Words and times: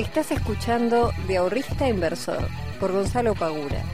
Estás 0.00 0.30
escuchando 0.30 1.12
De 1.28 1.36
Ahorrista 1.36 1.86
Inversor 1.86 2.48
por 2.80 2.90
Gonzalo 2.90 3.34
Pagura, 3.34 3.84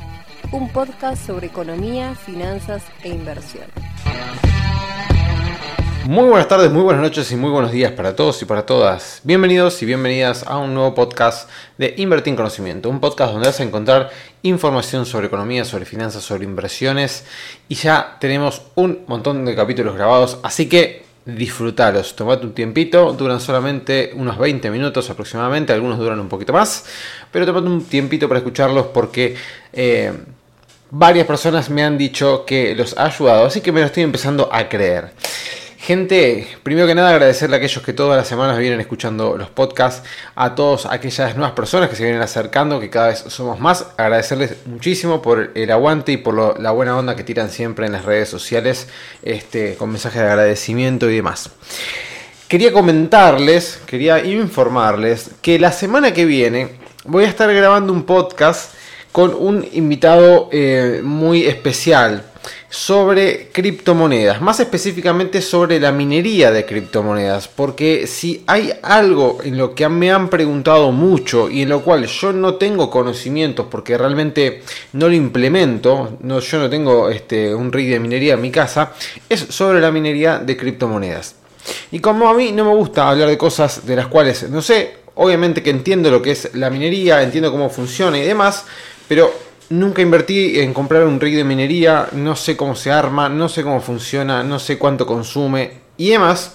un 0.52 0.72
podcast 0.72 1.26
sobre 1.26 1.48
economía, 1.48 2.14
finanzas 2.14 2.84
e 3.02 3.08
inversión. 3.08 3.64
Muy 6.04 6.28
buenas 6.28 6.46
tardes, 6.46 6.70
muy 6.70 6.82
buenas 6.82 7.02
noches 7.02 7.32
y 7.32 7.34
muy 7.34 7.50
buenos 7.50 7.72
días 7.72 7.90
para 7.90 8.14
todos 8.14 8.40
y 8.40 8.44
para 8.44 8.64
todas. 8.64 9.20
Bienvenidos 9.24 9.82
y 9.82 9.86
bienvenidas 9.86 10.46
a 10.46 10.58
un 10.58 10.74
nuevo 10.74 10.94
podcast 10.94 11.50
de 11.76 11.94
Invertir 11.96 12.30
en 12.30 12.36
Conocimiento, 12.36 12.88
un 12.88 13.00
podcast 13.00 13.32
donde 13.32 13.48
vas 13.48 13.58
a 13.58 13.64
encontrar 13.64 14.10
información 14.42 15.06
sobre 15.06 15.26
economía, 15.26 15.64
sobre 15.64 15.86
finanzas, 15.86 16.22
sobre 16.22 16.44
inversiones 16.44 17.24
y 17.68 17.74
ya 17.74 18.16
tenemos 18.20 18.62
un 18.76 19.00
montón 19.08 19.44
de 19.44 19.56
capítulos 19.56 19.96
grabados, 19.96 20.38
así 20.44 20.68
que 20.68 21.05
disfrutaros, 21.26 22.14
tomate 22.14 22.46
un 22.46 22.54
tiempito, 22.54 23.12
duran 23.12 23.40
solamente 23.40 24.12
unos 24.14 24.38
20 24.38 24.70
minutos 24.70 25.10
aproximadamente, 25.10 25.72
algunos 25.72 25.98
duran 25.98 26.20
un 26.20 26.28
poquito 26.28 26.52
más, 26.52 26.86
pero 27.32 27.44
tomate 27.44 27.66
un 27.66 27.84
tiempito 27.84 28.28
para 28.28 28.38
escucharlos 28.38 28.86
porque 28.86 29.34
eh, 29.72 30.12
varias 30.90 31.26
personas 31.26 31.68
me 31.68 31.82
han 31.82 31.98
dicho 31.98 32.44
que 32.46 32.76
los 32.76 32.96
ha 32.96 33.06
ayudado, 33.06 33.46
así 33.46 33.60
que 33.60 33.72
me 33.72 33.80
lo 33.80 33.86
estoy 33.86 34.04
empezando 34.04 34.48
a 34.52 34.68
creer. 34.68 35.10
Gente, 35.86 36.48
primero 36.64 36.88
que 36.88 36.96
nada 36.96 37.10
agradecerle 37.10 37.54
a 37.54 37.58
aquellos 37.58 37.84
que 37.84 37.92
todas 37.92 38.16
las 38.16 38.26
semanas 38.26 38.58
vienen 38.58 38.80
escuchando 38.80 39.36
los 39.36 39.50
podcasts, 39.50 40.02
a 40.34 40.56
todas 40.56 40.84
aquellas 40.86 41.36
nuevas 41.36 41.54
personas 41.54 41.88
que 41.88 41.94
se 41.94 42.02
vienen 42.02 42.20
acercando, 42.20 42.80
que 42.80 42.90
cada 42.90 43.06
vez 43.06 43.20
somos 43.28 43.60
más, 43.60 43.86
agradecerles 43.96 44.56
muchísimo 44.66 45.22
por 45.22 45.52
el 45.54 45.70
aguante 45.70 46.10
y 46.10 46.16
por 46.16 46.60
la 46.60 46.72
buena 46.72 46.96
onda 46.96 47.14
que 47.14 47.22
tiran 47.22 47.50
siempre 47.50 47.86
en 47.86 47.92
las 47.92 48.04
redes 48.04 48.28
sociales, 48.28 48.88
este, 49.22 49.76
con 49.76 49.90
mensajes 49.90 50.22
de 50.22 50.26
agradecimiento 50.26 51.08
y 51.08 51.14
demás. 51.14 51.50
Quería 52.48 52.72
comentarles, 52.72 53.78
quería 53.86 54.24
informarles 54.24 55.30
que 55.40 55.56
la 55.60 55.70
semana 55.70 56.12
que 56.12 56.24
viene 56.24 56.70
voy 57.04 57.26
a 57.26 57.28
estar 57.28 57.54
grabando 57.54 57.92
un 57.92 58.02
podcast 58.02 58.74
con 59.12 59.32
un 59.32 59.64
invitado 59.72 60.48
eh, 60.50 61.00
muy 61.04 61.46
especial 61.46 62.24
sobre 62.76 63.48
criptomonedas, 63.52 64.42
más 64.42 64.60
específicamente 64.60 65.40
sobre 65.40 65.80
la 65.80 65.92
minería 65.92 66.50
de 66.50 66.66
criptomonedas, 66.66 67.48
porque 67.48 68.06
si 68.06 68.44
hay 68.46 68.70
algo 68.82 69.38
en 69.42 69.56
lo 69.56 69.74
que 69.74 69.88
me 69.88 70.12
han 70.12 70.28
preguntado 70.28 70.92
mucho 70.92 71.48
y 71.48 71.62
en 71.62 71.70
lo 71.70 71.80
cual 71.80 72.06
yo 72.06 72.34
no 72.34 72.56
tengo 72.56 72.90
conocimientos 72.90 73.66
porque 73.70 73.96
realmente 73.96 74.62
no 74.92 75.08
lo 75.08 75.14
implemento, 75.14 76.18
no, 76.20 76.38
yo 76.40 76.58
no 76.58 76.68
tengo 76.68 77.08
este, 77.08 77.54
un 77.54 77.72
rig 77.72 77.88
de 77.88 77.98
minería 77.98 78.34
en 78.34 78.42
mi 78.42 78.50
casa, 78.50 78.92
es 79.26 79.40
sobre 79.40 79.80
la 79.80 79.90
minería 79.90 80.38
de 80.38 80.54
criptomonedas. 80.54 81.36
Y 81.90 82.00
como 82.00 82.28
a 82.28 82.34
mí 82.34 82.52
no 82.52 82.66
me 82.66 82.76
gusta 82.76 83.08
hablar 83.08 83.30
de 83.30 83.38
cosas 83.38 83.86
de 83.86 83.96
las 83.96 84.08
cuales 84.08 84.50
no 84.50 84.60
sé, 84.60 84.96
obviamente 85.14 85.62
que 85.62 85.70
entiendo 85.70 86.10
lo 86.10 86.20
que 86.20 86.32
es 86.32 86.54
la 86.54 86.68
minería, 86.68 87.22
entiendo 87.22 87.50
cómo 87.50 87.70
funciona 87.70 88.18
y 88.18 88.22
demás, 88.22 88.66
pero 89.08 89.45
Nunca 89.68 90.00
invertí 90.00 90.60
en 90.60 90.72
comprar 90.72 91.04
un 91.04 91.18
rig 91.18 91.34
de 91.34 91.42
minería, 91.42 92.08
no 92.12 92.36
sé 92.36 92.56
cómo 92.56 92.76
se 92.76 92.92
arma, 92.92 93.28
no 93.28 93.48
sé 93.48 93.64
cómo 93.64 93.80
funciona, 93.80 94.44
no 94.44 94.58
sé 94.58 94.78
cuánto 94.78 95.06
consume 95.06 95.72
y 95.96 96.10
demás. 96.10 96.54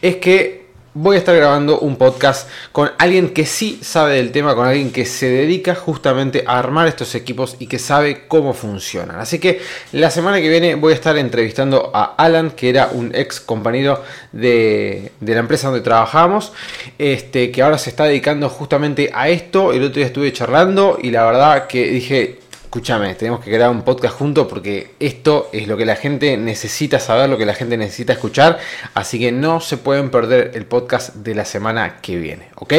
Es 0.00 0.16
que 0.16 0.67
voy 1.00 1.14
a 1.14 1.18
estar 1.20 1.36
grabando 1.36 1.78
un 1.78 1.94
podcast 1.94 2.48
con 2.72 2.90
alguien 2.98 3.32
que 3.32 3.46
sí 3.46 3.78
sabe 3.82 4.16
del 4.16 4.32
tema, 4.32 4.56
con 4.56 4.66
alguien 4.66 4.90
que 4.90 5.04
se 5.04 5.28
dedica 5.28 5.76
justamente 5.76 6.42
a 6.44 6.58
armar 6.58 6.88
estos 6.88 7.14
equipos 7.14 7.54
y 7.60 7.68
que 7.68 7.78
sabe 7.78 8.26
cómo 8.26 8.52
funcionan. 8.52 9.20
Así 9.20 9.38
que 9.38 9.60
la 9.92 10.10
semana 10.10 10.40
que 10.40 10.48
viene 10.48 10.74
voy 10.74 10.92
a 10.92 10.96
estar 10.96 11.16
entrevistando 11.16 11.92
a 11.94 12.16
Alan, 12.16 12.50
que 12.50 12.68
era 12.68 12.88
un 12.92 13.14
ex 13.14 13.38
compañero 13.38 14.02
de, 14.32 15.12
la 15.20 15.38
empresa 15.38 15.68
donde 15.68 15.82
trabajamos, 15.82 16.52
este, 16.98 17.52
que 17.52 17.62
ahora 17.62 17.78
se 17.78 17.90
está 17.90 18.04
dedicando 18.04 18.48
justamente 18.48 19.12
a 19.14 19.28
esto. 19.28 19.72
El 19.72 19.84
otro 19.84 19.94
día 19.94 20.06
estuve 20.06 20.32
charlando 20.32 20.98
y 21.00 21.12
la 21.12 21.24
verdad 21.26 21.68
que 21.68 21.88
dije, 21.92 22.40
escúchame, 22.68 23.14
tenemos 23.14 23.42
que 23.42 23.50
crear 23.50 23.70
un 23.70 23.80
podcast 23.80 24.18
juntos 24.18 24.46
porque 24.46 24.90
esto 25.00 25.48
es 25.54 25.66
lo 25.66 25.78
que 25.78 25.86
la 25.86 25.96
gente 25.96 26.36
necesita 26.36 27.00
saber, 27.00 27.30
lo 27.30 27.38
que 27.38 27.46
la 27.46 27.54
gente 27.54 27.78
necesita 27.78 28.12
escuchar. 28.12 28.58
Así 28.92 29.18
que 29.18 29.32
no 29.32 29.62
se 29.62 29.78
pueden 29.78 30.10
perder 30.10 30.50
el 30.52 30.66
podcast 30.66 31.14
de 31.14 31.34
la 31.34 31.46
semana 31.46 32.02
que 32.02 32.16
viene, 32.16 32.50
¿ok? 32.56 32.74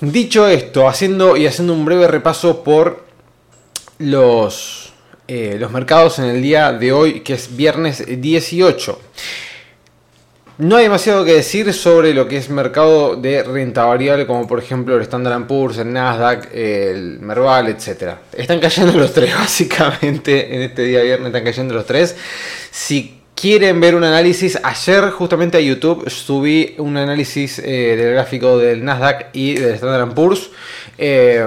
Dicho 0.00 0.48
esto, 0.48 0.88
haciendo 0.88 1.36
y 1.36 1.46
haciendo 1.46 1.74
un 1.74 1.84
breve 1.84 2.08
repaso 2.08 2.64
por 2.64 3.04
los, 3.98 4.94
eh, 5.28 5.56
los 5.60 5.70
mercados 5.70 6.18
en 6.18 6.24
el 6.24 6.40
día 6.40 6.72
de 6.72 6.90
hoy, 6.90 7.20
que 7.20 7.34
es 7.34 7.54
viernes 7.54 8.02
18. 8.18 8.98
No 10.56 10.76
hay 10.76 10.84
demasiado 10.84 11.24
que 11.24 11.32
decir 11.32 11.72
sobre 11.72 12.14
lo 12.14 12.28
que 12.28 12.36
es 12.36 12.48
mercado 12.48 13.16
de 13.16 13.42
renta 13.42 13.86
variable, 13.86 14.24
como 14.24 14.46
por 14.46 14.60
ejemplo 14.60 14.94
el 14.94 15.02
Standard 15.02 15.48
Poor's, 15.48 15.78
el 15.78 15.92
Nasdaq, 15.92 16.54
el 16.54 17.18
Merval, 17.18 17.66
etc. 17.68 18.14
Están 18.32 18.60
cayendo 18.60 18.96
los 18.96 19.12
tres, 19.12 19.34
básicamente, 19.38 20.54
en 20.54 20.62
este 20.62 20.82
día 20.82 21.02
viernes 21.02 21.26
están 21.26 21.42
cayendo 21.42 21.74
los 21.74 21.86
tres. 21.86 22.14
Si 22.70 23.20
quieren 23.34 23.80
ver 23.80 23.96
un 23.96 24.04
análisis, 24.04 24.56
ayer 24.62 25.10
justamente 25.10 25.58
a 25.58 25.60
YouTube 25.60 26.08
subí 26.08 26.76
un 26.78 26.96
análisis 26.98 27.58
eh, 27.58 27.96
del 27.96 28.12
gráfico 28.12 28.56
del 28.56 28.84
Nasdaq 28.84 29.30
y 29.32 29.54
del 29.54 29.74
Standard 29.74 30.14
Poor's. 30.14 30.50
Eh, 30.98 31.44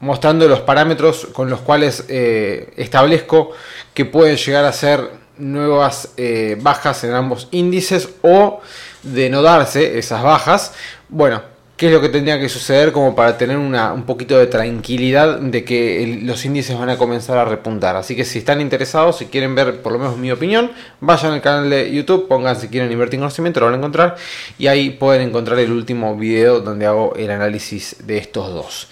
mostrando 0.00 0.46
los 0.46 0.60
parámetros 0.60 1.28
con 1.32 1.48
los 1.48 1.60
cuales 1.60 2.04
eh, 2.08 2.74
establezco 2.76 3.52
que 3.94 4.04
pueden 4.04 4.36
llegar 4.36 4.66
a 4.66 4.72
ser 4.72 5.23
nuevas 5.38 6.10
eh, 6.16 6.56
bajas 6.60 7.04
en 7.04 7.12
ambos 7.12 7.48
índices 7.50 8.08
o 8.22 8.60
de 9.02 9.30
no 9.30 9.42
darse 9.42 9.98
esas 9.98 10.22
bajas, 10.22 10.72
bueno, 11.08 11.42
¿qué 11.76 11.86
es 11.86 11.92
lo 11.92 12.00
que 12.00 12.08
tendría 12.08 12.38
que 12.38 12.48
suceder 12.48 12.92
como 12.92 13.16
para 13.16 13.36
tener 13.36 13.56
una, 13.56 13.92
un 13.92 14.04
poquito 14.04 14.38
de 14.38 14.46
tranquilidad 14.46 15.38
de 15.38 15.64
que 15.64 16.20
los 16.22 16.44
índices 16.44 16.78
van 16.78 16.90
a 16.90 16.96
comenzar 16.96 17.36
a 17.36 17.44
repuntar? 17.44 17.96
Así 17.96 18.14
que 18.14 18.24
si 18.24 18.38
están 18.38 18.60
interesados, 18.60 19.18
si 19.18 19.26
quieren 19.26 19.54
ver 19.54 19.82
por 19.82 19.92
lo 19.92 19.98
menos 19.98 20.16
mi 20.16 20.30
opinión, 20.30 20.70
vayan 21.00 21.32
al 21.32 21.42
canal 21.42 21.68
de 21.68 21.92
YouTube, 21.92 22.28
pongan 22.28 22.58
si 22.58 22.68
quieren 22.68 22.90
invertir 22.92 23.16
en 23.16 23.22
conocimiento, 23.22 23.60
lo 23.60 23.66
van 23.66 23.74
a 23.74 23.78
encontrar 23.78 24.16
y 24.58 24.68
ahí 24.68 24.90
pueden 24.90 25.28
encontrar 25.28 25.58
el 25.58 25.72
último 25.72 26.16
video 26.16 26.60
donde 26.60 26.86
hago 26.86 27.14
el 27.16 27.30
análisis 27.30 27.96
de 28.06 28.18
estos 28.18 28.48
dos. 28.48 28.88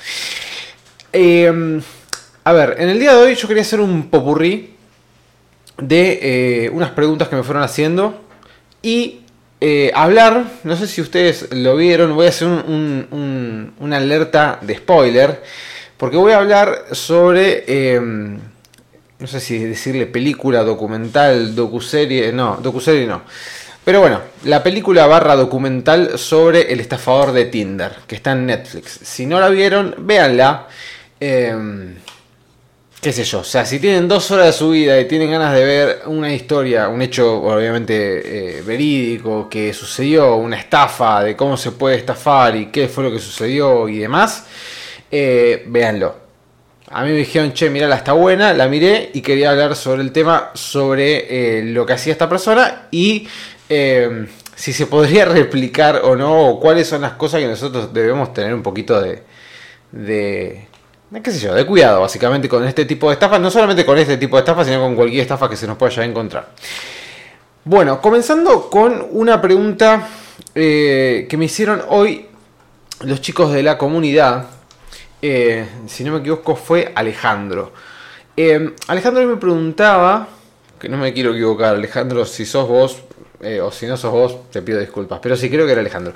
Em, 1.13 1.81
a 2.45 2.53
ver, 2.53 2.77
en 2.79 2.89
el 2.89 2.99
día 2.99 3.15
de 3.15 3.23
hoy 3.23 3.35
yo 3.35 3.47
quería 3.47 3.63
hacer 3.63 3.81
un 3.81 4.09
popurrí 4.09 4.72
de 5.79 6.67
eh, 6.67 6.71
unas 6.71 6.91
preguntas 6.91 7.29
que 7.29 7.37
me 7.37 7.43
fueron 7.43 7.63
haciendo 7.63 8.21
y 8.83 9.21
eh, 9.61 9.93
hablar, 9.95 10.45
no 10.65 10.77
sé 10.77 10.89
si 10.89 11.01
ustedes 11.01 11.53
lo 11.53 11.77
vieron, 11.77 12.15
voy 12.17 12.27
a 12.27 12.31
hacer 12.31 12.49
un, 12.49 13.73
una 13.79 13.97
alerta 13.97 14.59
de 14.61 14.77
spoiler, 14.77 15.41
porque 15.97 16.17
voy 16.17 16.33
a 16.33 16.39
hablar 16.39 16.87
sobre, 16.91 17.95
em, 17.95 18.41
no 19.21 19.27
sé 19.29 19.39
si 19.39 19.59
decirle 19.59 20.07
película, 20.07 20.65
documental, 20.65 21.55
docuserie, 21.55 22.33
no, 22.33 22.59
docuserie 22.61 23.07
no. 23.07 23.23
Pero 23.85 24.01
bueno, 24.01 24.21
la 24.45 24.65
película 24.65 25.07
barra 25.07 25.37
documental 25.37 26.19
sobre 26.19 26.73
el 26.73 26.81
estafador 26.81 27.31
de 27.31 27.45
Tinder, 27.45 27.93
que 28.09 28.17
está 28.17 28.33
en 28.33 28.47
Netflix. 28.47 28.99
Si 29.03 29.27
no 29.27 29.39
la 29.39 29.49
vieron, 29.49 29.95
véanla. 29.99 30.67
Em, 31.21 31.95
qué 33.03 33.13
sé 33.13 33.25
yo, 33.25 33.41
o 33.41 33.45
sea, 33.45 33.67
si 33.67 33.81
tienen 33.81 34.07
dos 34.07 34.31
horas 34.31 34.47
de 34.47 34.53
su 34.53 34.71
vida 34.71 34.99
y 35.01 35.07
tienen 35.09 35.33
ganas 35.33 35.53
de 35.55 35.65
ver 35.65 36.03
una 36.07 36.33
historia, 36.33 36.87
un 36.89 37.03
hecho 37.03 37.43
obviamente 37.43 38.59
eh, 38.59 38.63
verídico 38.63 39.49
que 39.49 39.75
sucedió, 39.75 40.37
una 40.37 40.57
estafa, 40.57 41.25
de 41.25 41.35
cómo 41.37 41.57
se 41.57 41.73
puede 41.73 41.97
estafar 41.97 42.55
y 42.55 42.67
qué 42.67 42.87
fue 42.87 43.03
lo 43.03 43.11
que 43.11 43.19
sucedió 43.19 43.89
y 43.89 43.99
demás, 43.99 44.47
eh, 45.11 45.65
véanlo. 45.67 46.15
A 46.91 47.03
mí 47.03 47.11
me 47.11 47.17
dijeron, 47.17 47.53
che, 47.53 47.69
la 47.71 47.97
está 47.97 48.13
buena, 48.13 48.55
la 48.55 48.69
miré 48.69 49.11
y 49.13 49.21
quería 49.21 49.51
hablar 49.51 49.75
sobre 49.75 50.03
el 50.03 50.13
tema, 50.13 50.53
sobre 50.55 51.59
eh, 51.59 51.65
lo 51.65 51.85
que 51.85 51.95
hacía 51.95 52.13
esta 52.13 52.29
persona 52.29 52.87
y 52.93 53.27
si 54.55 54.73
se 54.73 54.87
podría 54.87 55.25
replicar 55.41 56.03
o 56.05 56.15
no, 56.15 56.51
o 56.51 56.61
cuáles 56.61 56.87
son 56.87 57.01
las 57.01 57.15
cosas 57.15 57.41
que 57.41 57.49
nosotros 57.49 57.93
debemos 57.93 58.33
tener 58.33 58.55
un 58.55 58.63
poquito 58.63 59.01
de, 59.01 59.25
de 59.91 60.69
qué 61.21 61.31
sé 61.31 61.41
yo, 61.41 61.55
de 61.55 61.67
cuidado 61.67 62.01
básicamente 62.01 62.49
con 62.49 62.65
este 62.65 62.87
tipo 62.87 63.09
de 63.09 63.15
estafas, 63.15 63.41
no 63.41 63.51
solamente 63.51 63.85
con 63.85 63.99
este 63.99 64.17
tipo 64.17 64.37
de 64.37 64.41
estafas, 64.41 64.67
sino 64.67 64.81
con 64.81 64.95
cualquier 64.95 65.23
estafa 65.23 65.49
que 65.51 65.57
se 65.57 65.67
nos 65.67 65.77
pueda 65.77 66.05
encontrar. 66.05 66.49
Bueno, 67.65 68.01
comenzando 68.01 68.71
con 68.71 69.07
una 69.11 69.41
pregunta 69.41 70.09
eh, 70.55 71.27
que 71.29 71.37
me 71.37 71.45
hicieron 71.45 71.83
hoy 71.89 72.27
los 73.03 73.21
chicos 73.21 73.53
de 73.53 73.63
la 73.63 73.77
comunidad, 73.77 74.47
eh, 75.21 75.67
si 75.87 76.03
no 76.03 76.13
me 76.13 76.19
equivoco 76.21 76.57
fue 76.57 76.93
Alejandro. 76.95 77.73
Eh, 78.37 78.75
Alejandro 78.89 79.27
me 79.27 79.37
preguntaba, 79.37 80.29
que 80.81 80.89
no 80.89 80.97
me 80.97 81.13
quiero 81.13 81.33
equivocar, 81.33 81.75
Alejandro, 81.75 82.25
si 82.25 82.47
sos 82.47 82.67
vos, 82.67 83.03
eh, 83.43 83.61
o 83.61 83.71
si 83.73 83.87
no 83.87 83.97
sos 83.97 84.13
vos, 84.13 84.51
te 84.51 84.63
pido 84.63 84.79
disculpas, 84.79 85.19
pero 85.21 85.37
sí 85.37 85.51
creo 85.51 85.67
que 85.67 85.73
era 85.73 85.81
Alejandro. 85.81 86.15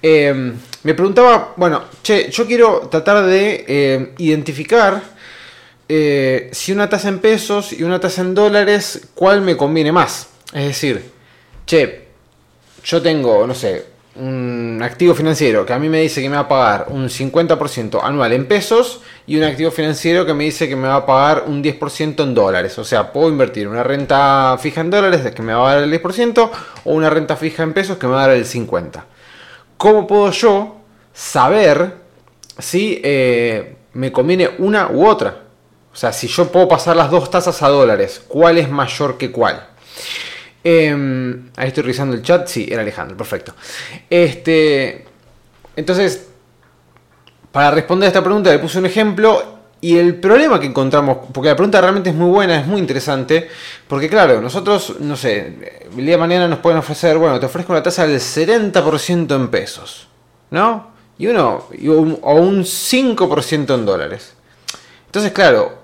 Eh, 0.00 0.52
me 0.82 0.94
preguntaba, 0.94 1.54
bueno, 1.56 1.84
che, 2.02 2.30
yo 2.30 2.46
quiero 2.46 2.88
tratar 2.88 3.26
de 3.26 3.64
eh, 3.66 4.14
identificar 4.18 5.18
si 5.88 6.72
una 6.72 6.88
tasa 6.88 7.08
en 7.08 7.18
pesos 7.18 7.72
y 7.72 7.82
una 7.82 7.98
tasa 7.98 8.20
en 8.20 8.34
dólares, 8.34 9.08
cuál 9.14 9.40
me 9.40 9.56
conviene 9.56 9.90
más. 9.90 10.28
Es 10.52 10.66
decir, 10.66 11.02
che, 11.64 12.08
yo 12.84 13.00
tengo, 13.00 13.46
no 13.46 13.54
sé, 13.54 13.84
un 14.18 14.80
activo 14.82 15.14
financiero 15.14 15.64
que 15.64 15.72
a 15.72 15.78
mí 15.78 15.88
me 15.88 16.00
dice 16.00 16.20
que 16.20 16.28
me 16.28 16.36
va 16.36 16.42
a 16.42 16.48
pagar 16.48 16.86
un 16.90 17.08
50% 17.08 18.00
anual 18.02 18.32
en 18.32 18.46
pesos 18.46 19.00
y 19.26 19.36
un 19.36 19.44
activo 19.44 19.70
financiero 19.70 20.26
que 20.26 20.34
me 20.34 20.44
dice 20.44 20.68
que 20.68 20.76
me 20.76 20.88
va 20.88 20.96
a 20.96 21.06
pagar 21.06 21.44
un 21.46 21.62
10% 21.62 22.22
en 22.22 22.34
dólares. 22.34 22.78
O 22.78 22.84
sea, 22.84 23.12
puedo 23.12 23.28
invertir 23.28 23.68
una 23.68 23.84
renta 23.84 24.56
fija 24.60 24.80
en 24.80 24.90
dólares 24.90 25.32
que 25.32 25.42
me 25.42 25.54
va 25.54 25.70
a 25.70 25.74
dar 25.74 25.84
el 25.84 25.92
10% 25.92 26.50
o 26.84 26.92
una 26.92 27.10
renta 27.10 27.36
fija 27.36 27.62
en 27.62 27.72
pesos 27.72 27.98
que 27.98 28.06
me 28.06 28.14
va 28.14 28.24
a 28.24 28.28
dar 28.28 28.36
el 28.36 28.44
50%. 28.44 29.02
¿Cómo 29.76 30.06
puedo 30.08 30.30
yo 30.32 30.76
saber 31.12 31.94
si 32.58 33.00
eh, 33.04 33.76
me 33.92 34.10
conviene 34.10 34.50
una 34.58 34.90
u 34.90 35.06
otra? 35.06 35.42
O 35.92 35.96
sea, 35.96 36.12
si 36.12 36.26
yo 36.26 36.50
puedo 36.50 36.66
pasar 36.66 36.96
las 36.96 37.10
dos 37.10 37.30
tasas 37.30 37.62
a 37.62 37.68
dólares, 37.68 38.22
¿cuál 38.26 38.58
es 38.58 38.68
mayor 38.68 39.16
que 39.16 39.30
cuál? 39.30 39.68
Em, 40.64 41.50
ahí 41.56 41.68
estoy 41.68 41.82
revisando 41.82 42.14
el 42.14 42.22
chat. 42.22 42.46
Sí, 42.48 42.66
era 42.70 42.82
Alejandro, 42.82 43.16
perfecto. 43.16 43.54
Este, 44.10 45.04
entonces, 45.76 46.28
para 47.52 47.70
responder 47.70 48.06
a 48.06 48.08
esta 48.08 48.22
pregunta 48.22 48.50
le 48.50 48.58
puse 48.58 48.78
un 48.78 48.86
ejemplo 48.86 49.58
y 49.80 49.96
el 49.96 50.16
problema 50.16 50.58
que 50.58 50.66
encontramos, 50.66 51.18
porque 51.32 51.50
la 51.50 51.56
pregunta 51.56 51.80
realmente 51.80 52.10
es 52.10 52.16
muy 52.16 52.30
buena, 52.30 52.60
es 52.60 52.66
muy 52.66 52.80
interesante, 52.80 53.48
porque 53.86 54.08
claro, 54.08 54.40
nosotros, 54.40 54.96
no 54.98 55.16
sé, 55.16 55.86
el 55.96 56.04
día 56.04 56.16
de 56.16 56.18
mañana 56.18 56.48
nos 56.48 56.58
pueden 56.58 56.78
ofrecer, 56.78 57.16
bueno, 57.16 57.38
te 57.38 57.46
ofrezco 57.46 57.72
una 57.72 57.82
tasa 57.82 58.06
del 58.06 58.18
70% 58.18 59.36
en 59.36 59.48
pesos, 59.48 60.08
¿no? 60.50 60.90
Y 61.16 61.28
uno, 61.28 61.66
o 62.22 62.34
un 62.34 62.64
5% 62.64 63.74
en 63.74 63.86
dólares. 63.86 64.34
Entonces, 65.06 65.30
claro, 65.32 65.78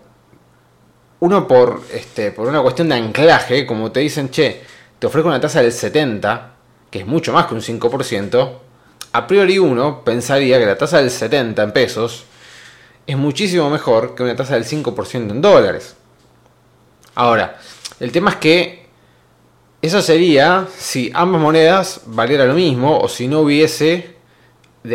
uno 1.20 1.48
por, 1.48 1.82
este, 1.92 2.32
por 2.32 2.48
una 2.48 2.62
cuestión 2.62 2.88
de 2.88 2.96
anclaje, 2.96 3.66
como 3.66 3.90
te 3.92 4.00
dicen, 4.00 4.30
che, 4.30 4.62
te 4.98 5.06
ofrezco 5.06 5.28
una 5.28 5.40
tasa 5.40 5.62
del 5.62 5.72
70, 5.72 6.52
que 6.90 7.00
es 7.00 7.06
mucho 7.06 7.32
más 7.32 7.46
que 7.46 7.54
un 7.54 7.60
5%, 7.60 8.58
a 9.12 9.26
priori 9.26 9.58
uno 9.58 10.02
pensaría 10.04 10.58
que 10.58 10.66
la 10.66 10.76
tasa 10.76 10.98
del 10.98 11.10
70 11.10 11.62
en 11.62 11.72
pesos 11.72 12.24
es 13.06 13.16
muchísimo 13.16 13.70
mejor 13.70 14.14
que 14.14 14.22
una 14.22 14.34
tasa 14.34 14.54
del 14.54 14.64
5% 14.64 15.30
en 15.30 15.40
dólares. 15.40 15.96
Ahora, 17.14 17.58
el 18.00 18.10
tema 18.10 18.30
es 18.30 18.36
que 18.36 18.86
eso 19.82 20.02
sería 20.02 20.66
si 20.76 21.12
ambas 21.14 21.40
monedas 21.40 22.00
valiera 22.06 22.46
lo 22.46 22.54
mismo 22.54 22.98
o 22.98 23.08
si 23.08 23.28
no 23.28 23.40
hubiese 23.40 24.16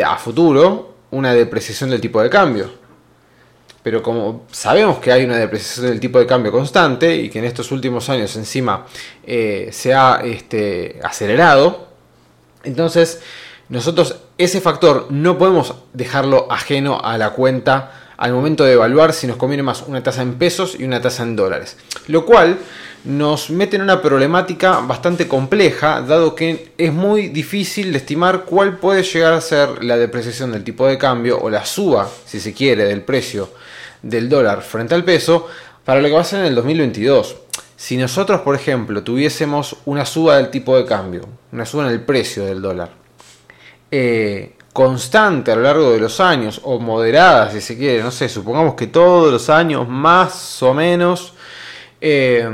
a 0.04 0.16
futuro 0.16 0.94
una 1.10 1.32
depreciación 1.32 1.90
del 1.90 2.00
tipo 2.00 2.20
de 2.20 2.28
cambio. 2.28 2.79
Pero 3.82 4.02
como 4.02 4.46
sabemos 4.50 4.98
que 4.98 5.10
hay 5.10 5.24
una 5.24 5.36
depreciación 5.36 5.86
del 5.86 6.00
tipo 6.00 6.18
de 6.18 6.26
cambio 6.26 6.52
constante 6.52 7.16
y 7.16 7.30
que 7.30 7.38
en 7.38 7.46
estos 7.46 7.72
últimos 7.72 8.08
años 8.10 8.36
encima 8.36 8.86
eh, 9.24 9.70
se 9.72 9.94
ha 9.94 10.20
este, 10.22 11.00
acelerado, 11.02 11.88
entonces 12.62 13.20
nosotros 13.70 14.16
ese 14.36 14.60
factor 14.60 15.06
no 15.10 15.38
podemos 15.38 15.74
dejarlo 15.92 16.50
ajeno 16.50 17.00
a 17.02 17.16
la 17.16 17.30
cuenta 17.30 17.92
al 18.18 18.32
momento 18.34 18.64
de 18.64 18.72
evaluar 18.74 19.14
si 19.14 19.26
nos 19.26 19.36
conviene 19.36 19.62
más 19.62 19.84
una 19.86 20.02
tasa 20.02 20.20
en 20.20 20.34
pesos 20.34 20.76
y 20.78 20.84
una 20.84 21.00
tasa 21.00 21.22
en 21.22 21.36
dólares. 21.36 21.78
Lo 22.06 22.26
cual 22.26 22.58
nos 23.04 23.48
mete 23.48 23.76
en 23.76 23.82
una 23.82 24.02
problemática 24.02 24.80
bastante 24.80 25.26
compleja, 25.26 26.02
dado 26.02 26.34
que 26.34 26.72
es 26.76 26.92
muy 26.92 27.28
difícil 27.28 27.92
de 27.92 27.98
estimar 27.98 28.44
cuál 28.44 28.76
puede 28.76 29.04
llegar 29.04 29.32
a 29.32 29.40
ser 29.40 29.82
la 29.82 29.96
depreciación 29.96 30.52
del 30.52 30.64
tipo 30.64 30.86
de 30.86 30.98
cambio 30.98 31.40
o 31.40 31.48
la 31.48 31.64
suba, 31.64 32.10
si 32.26 32.40
se 32.40 32.52
quiere, 32.52 32.84
del 32.84 33.00
precio 33.00 33.48
del 34.02 34.28
dólar 34.28 34.62
frente 34.62 34.94
al 34.94 35.04
peso 35.04 35.48
para 35.84 36.00
lo 36.00 36.08
que 36.08 36.14
va 36.14 36.20
a 36.20 36.24
ser 36.24 36.40
en 36.40 36.46
el 36.46 36.54
2022. 36.54 37.36
Si 37.76 37.96
nosotros, 37.96 38.42
por 38.42 38.54
ejemplo, 38.54 39.02
tuviésemos 39.02 39.76
una 39.86 40.04
suba 40.04 40.36
del 40.36 40.50
tipo 40.50 40.76
de 40.76 40.84
cambio, 40.84 41.22
una 41.52 41.64
suba 41.64 41.86
en 41.86 41.92
el 41.92 42.02
precio 42.02 42.44
del 42.44 42.60
dólar, 42.60 42.90
eh, 43.90 44.54
constante 44.72 45.50
a 45.50 45.56
lo 45.56 45.62
largo 45.62 45.90
de 45.90 45.98
los 45.98 46.20
años, 46.20 46.60
o 46.62 46.78
moderada 46.78 47.50
si 47.50 47.60
se 47.60 47.76
quiere, 47.76 48.02
no 48.02 48.10
sé, 48.10 48.28
supongamos 48.28 48.74
que 48.74 48.86
todos 48.86 49.32
los 49.32 49.48
años 49.48 49.88
más 49.88 50.62
o 50.62 50.74
menos 50.74 51.32
eh, 52.00 52.48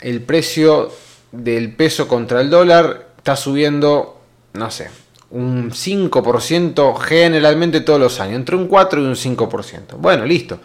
el 0.00 0.22
precio 0.22 0.92
del 1.32 1.74
peso 1.74 2.06
contra 2.06 2.40
el 2.40 2.50
dólar 2.50 3.08
está 3.16 3.36
subiendo, 3.36 4.20
no 4.52 4.70
sé, 4.70 4.90
un 5.34 5.72
5% 5.72 6.96
generalmente 7.00 7.80
todos 7.80 7.98
los 7.98 8.20
años, 8.20 8.36
entre 8.36 8.54
un 8.54 8.68
4 8.68 9.02
y 9.02 9.04
un 9.04 9.16
5%. 9.16 9.96
Bueno, 9.98 10.24
listo. 10.24 10.60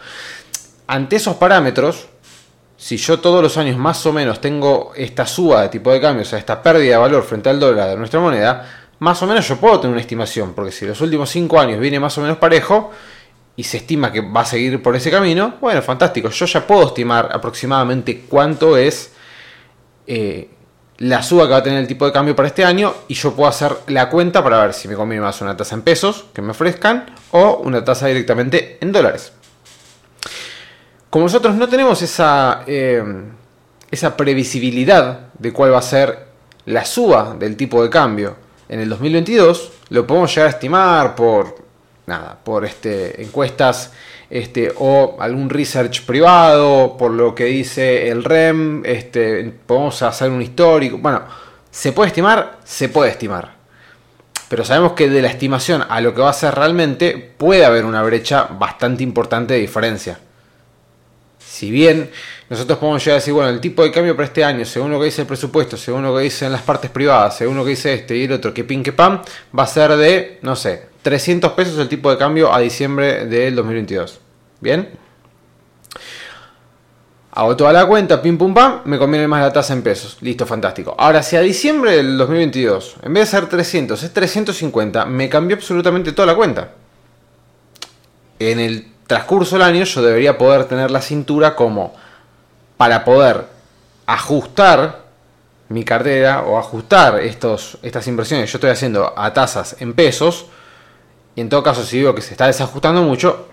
Ante 0.86 1.16
esos 1.16 1.36
parámetros, 1.36 2.06
si 2.76 2.96
yo 2.96 3.18
todos 3.18 3.42
los 3.42 3.56
años 3.56 3.76
más 3.76 4.06
o 4.06 4.12
menos 4.12 4.40
tengo 4.40 4.92
esta 4.94 5.26
suba 5.26 5.62
de 5.62 5.68
tipo 5.70 5.92
de 5.92 6.00
cambio, 6.00 6.22
o 6.22 6.24
sea, 6.24 6.38
esta 6.38 6.62
pérdida 6.62 6.92
de 6.92 6.96
valor 6.98 7.24
frente 7.24 7.48
al 7.48 7.58
dólar 7.58 7.90
de 7.90 7.96
nuestra 7.96 8.20
moneda, 8.20 8.84
más 9.00 9.20
o 9.22 9.26
menos 9.26 9.46
yo 9.48 9.56
puedo 9.56 9.80
tener 9.80 9.92
una 9.92 10.00
estimación, 10.00 10.54
porque 10.54 10.70
si 10.70 10.86
los 10.86 11.00
últimos 11.00 11.28
5 11.30 11.60
años 11.60 11.80
viene 11.80 11.98
más 11.98 12.16
o 12.18 12.20
menos 12.20 12.38
parejo 12.38 12.92
y 13.56 13.64
se 13.64 13.78
estima 13.78 14.12
que 14.12 14.20
va 14.20 14.42
a 14.42 14.46
seguir 14.46 14.80
por 14.80 14.94
ese 14.94 15.10
camino, 15.10 15.54
bueno, 15.60 15.82
fantástico, 15.82 16.30
yo 16.30 16.46
ya 16.46 16.64
puedo 16.64 16.86
estimar 16.86 17.28
aproximadamente 17.32 18.24
cuánto 18.28 18.76
es 18.76 19.12
eh, 20.06 20.48
la 21.00 21.22
suba 21.22 21.46
que 21.46 21.52
va 21.52 21.58
a 21.58 21.62
tener 21.62 21.78
el 21.78 21.86
tipo 21.86 22.04
de 22.04 22.12
cambio 22.12 22.36
para 22.36 22.48
este 22.48 22.62
año 22.62 22.94
y 23.08 23.14
yo 23.14 23.32
puedo 23.34 23.48
hacer 23.48 23.74
la 23.86 24.10
cuenta 24.10 24.44
para 24.44 24.60
ver 24.60 24.74
si 24.74 24.86
me 24.86 24.94
conviene 24.94 25.22
más 25.22 25.40
una 25.40 25.56
tasa 25.56 25.74
en 25.74 25.82
pesos 25.82 26.26
que 26.34 26.42
me 26.42 26.50
ofrezcan 26.50 27.06
o 27.30 27.62
una 27.64 27.82
tasa 27.82 28.06
directamente 28.06 28.76
en 28.82 28.92
dólares. 28.92 29.32
Como 31.08 31.24
nosotros 31.24 31.54
no 31.56 31.68
tenemos 31.68 32.02
esa, 32.02 32.64
eh, 32.66 33.02
esa 33.90 34.14
previsibilidad 34.14 35.30
de 35.38 35.52
cuál 35.52 35.72
va 35.72 35.78
a 35.78 35.82
ser 35.82 36.26
la 36.66 36.84
suba 36.84 37.34
del 37.38 37.56
tipo 37.56 37.82
de 37.82 37.88
cambio 37.88 38.36
en 38.68 38.80
el 38.80 38.90
2022, 38.90 39.72
lo 39.88 40.06
podemos 40.06 40.34
llegar 40.34 40.48
a 40.48 40.50
estimar 40.50 41.14
por 41.14 41.56
nada, 42.06 42.38
por 42.42 42.64
este, 42.64 43.22
encuestas 43.22 43.92
este, 44.30 44.72
o 44.76 45.16
algún 45.18 45.50
research 45.50 46.04
privado, 46.04 46.96
por 46.96 47.10
lo 47.10 47.34
que 47.34 47.44
dice 47.44 48.08
el 48.08 48.24
REM, 48.24 48.84
este, 48.84 49.52
podemos 49.66 50.02
hacer 50.02 50.30
un 50.30 50.40
histórico. 50.42 50.98
Bueno, 50.98 51.22
¿se 51.70 51.92
puede 51.92 52.08
estimar? 52.08 52.58
Se 52.64 52.88
puede 52.88 53.10
estimar. 53.10 53.60
Pero 54.48 54.64
sabemos 54.64 54.92
que 54.92 55.08
de 55.08 55.22
la 55.22 55.28
estimación 55.28 55.84
a 55.88 56.00
lo 56.00 56.14
que 56.14 56.22
va 56.22 56.30
a 56.30 56.32
ser 56.32 56.54
realmente 56.54 57.16
puede 57.36 57.64
haber 57.64 57.84
una 57.84 58.02
brecha 58.02 58.44
bastante 58.44 59.02
importante 59.02 59.54
de 59.54 59.60
diferencia. 59.60 60.18
Si 61.38 61.70
bien 61.70 62.10
nosotros 62.48 62.78
podemos 62.78 63.04
llegar 63.04 63.16
a 63.16 63.20
decir, 63.20 63.32
bueno, 63.32 63.48
el 63.48 63.60
tipo 63.60 63.82
de 63.84 63.92
cambio 63.92 64.16
para 64.16 64.26
este 64.26 64.42
año, 64.42 64.64
según 64.64 64.90
lo 64.90 64.98
que 64.98 65.04
dice 65.06 65.22
el 65.22 65.28
presupuesto, 65.28 65.76
según 65.76 66.02
lo 66.02 66.16
que 66.16 66.22
dicen 66.22 66.50
las 66.50 66.62
partes 66.62 66.90
privadas, 66.90 67.36
según 67.36 67.56
lo 67.56 67.64
que 67.64 67.70
dice 67.70 67.94
este 67.94 68.16
y 68.16 68.24
el 68.24 68.32
otro, 68.32 68.52
que 68.52 68.64
pin 68.64 68.82
que 68.82 68.92
pam, 68.92 69.22
va 69.56 69.62
a 69.62 69.66
ser 69.68 69.96
de, 69.96 70.38
no 70.42 70.56
sé, 70.56 70.89
300 71.02 71.52
pesos 71.52 71.78
el 71.78 71.88
tipo 71.88 72.10
de 72.10 72.18
cambio 72.18 72.52
a 72.52 72.60
diciembre 72.60 73.26
del 73.26 73.56
2022. 73.56 74.20
¿Bien? 74.60 74.88
Hago 77.32 77.56
toda 77.56 77.72
la 77.72 77.86
cuenta, 77.86 78.20
pim 78.20 78.36
pum 78.36 78.52
pam, 78.52 78.80
me 78.84 78.98
conviene 78.98 79.28
más 79.28 79.40
la 79.40 79.52
tasa 79.52 79.72
en 79.72 79.82
pesos. 79.82 80.18
Listo, 80.20 80.46
fantástico. 80.46 80.94
Ahora, 80.98 81.22
si 81.22 81.36
a 81.36 81.40
diciembre 81.40 81.96
del 81.96 82.18
2022, 82.18 82.96
en 83.02 83.14
vez 83.14 83.30
de 83.30 83.38
ser 83.38 83.48
300, 83.48 84.02
es 84.02 84.12
350, 84.12 85.06
me 85.06 85.28
cambió 85.28 85.56
absolutamente 85.56 86.12
toda 86.12 86.26
la 86.26 86.34
cuenta. 86.34 86.72
En 88.38 88.58
el 88.58 88.92
transcurso 89.06 89.56
del 89.56 89.62
año 89.62 89.84
yo 89.84 90.02
debería 90.02 90.36
poder 90.36 90.64
tener 90.64 90.90
la 90.90 91.00
cintura 91.00 91.54
como 91.54 91.94
para 92.76 93.04
poder 93.04 93.44
ajustar 94.06 95.04
mi 95.68 95.84
cartera 95.84 96.42
o 96.42 96.58
ajustar 96.58 97.20
estos, 97.20 97.78
estas 97.82 98.06
inversiones 98.08 98.46
que 98.46 98.52
yo 98.52 98.56
estoy 98.56 98.70
haciendo 98.70 99.14
a 99.16 99.32
tasas 99.32 99.76
en 99.78 99.94
pesos 99.94 100.46
y 101.34 101.40
en 101.40 101.48
todo 101.48 101.62
caso, 101.62 101.84
si 101.84 101.98
digo 101.98 102.14
que 102.14 102.22
se 102.22 102.32
está 102.32 102.46
desajustando 102.46 103.02
mucho, 103.02 103.48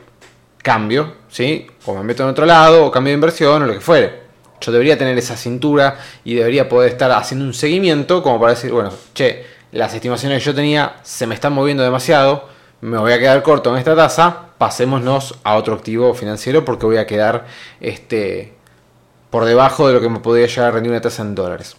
cambio, 0.61 1.13
¿sí? 1.29 1.67
O 1.85 1.93
me 1.95 2.03
meto 2.03 2.23
en 2.23 2.29
otro 2.29 2.45
lado, 2.45 2.85
o 2.85 2.91
cambio 2.91 3.11
de 3.11 3.15
inversión, 3.15 3.61
o 3.61 3.65
lo 3.65 3.73
que 3.73 3.79
fuere. 3.79 4.27
Yo 4.59 4.71
debería 4.71 4.97
tener 4.97 5.17
esa 5.17 5.37
cintura 5.37 5.97
y 6.23 6.35
debería 6.35 6.67
poder 6.67 6.91
estar 6.91 7.11
haciendo 7.11 7.45
un 7.45 7.53
seguimiento 7.53 8.23
como 8.23 8.39
para 8.39 8.53
decir, 8.53 8.71
bueno, 8.71 8.91
che, 9.13 9.45
las 9.71 9.93
estimaciones 9.93 10.39
que 10.39 10.45
yo 10.45 10.55
tenía 10.55 10.95
se 11.03 11.27
me 11.27 11.35
están 11.35 11.53
moviendo 11.53 11.83
demasiado, 11.83 12.49
me 12.81 12.97
voy 12.97 13.11
a 13.11 13.19
quedar 13.19 13.43
corto 13.43 13.71
en 13.71 13.77
esta 13.77 13.95
tasa, 13.95 14.47
pasémonos 14.57 15.35
a 15.43 15.55
otro 15.55 15.75
activo 15.75 16.13
financiero 16.13 16.65
porque 16.65 16.85
voy 16.85 16.97
a 16.97 17.05
quedar 17.05 17.45
este, 17.79 18.53
por 19.29 19.45
debajo 19.45 19.87
de 19.87 19.93
lo 19.93 20.01
que 20.01 20.09
me 20.09 20.19
podría 20.19 20.47
llegar 20.47 20.69
a 20.69 20.71
rendir 20.71 20.91
una 20.91 21.01
tasa 21.01 21.21
en 21.21 21.35
dólares. 21.35 21.77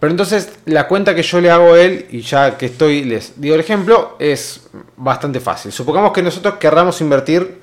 Pero 0.00 0.12
entonces 0.12 0.50
la 0.64 0.88
cuenta 0.88 1.14
que 1.14 1.22
yo 1.22 1.40
le 1.42 1.50
hago 1.50 1.74
a 1.74 1.80
él, 1.80 2.06
y 2.10 2.22
ya 2.22 2.56
que 2.56 2.66
estoy, 2.66 3.04
les 3.04 3.38
digo 3.38 3.54
el 3.54 3.60
ejemplo, 3.60 4.16
es 4.18 4.68
bastante 4.96 5.40
fácil. 5.40 5.72
Supongamos 5.72 6.12
que 6.12 6.22
nosotros 6.22 6.54
querramos 6.54 7.00
invertir 7.02 7.60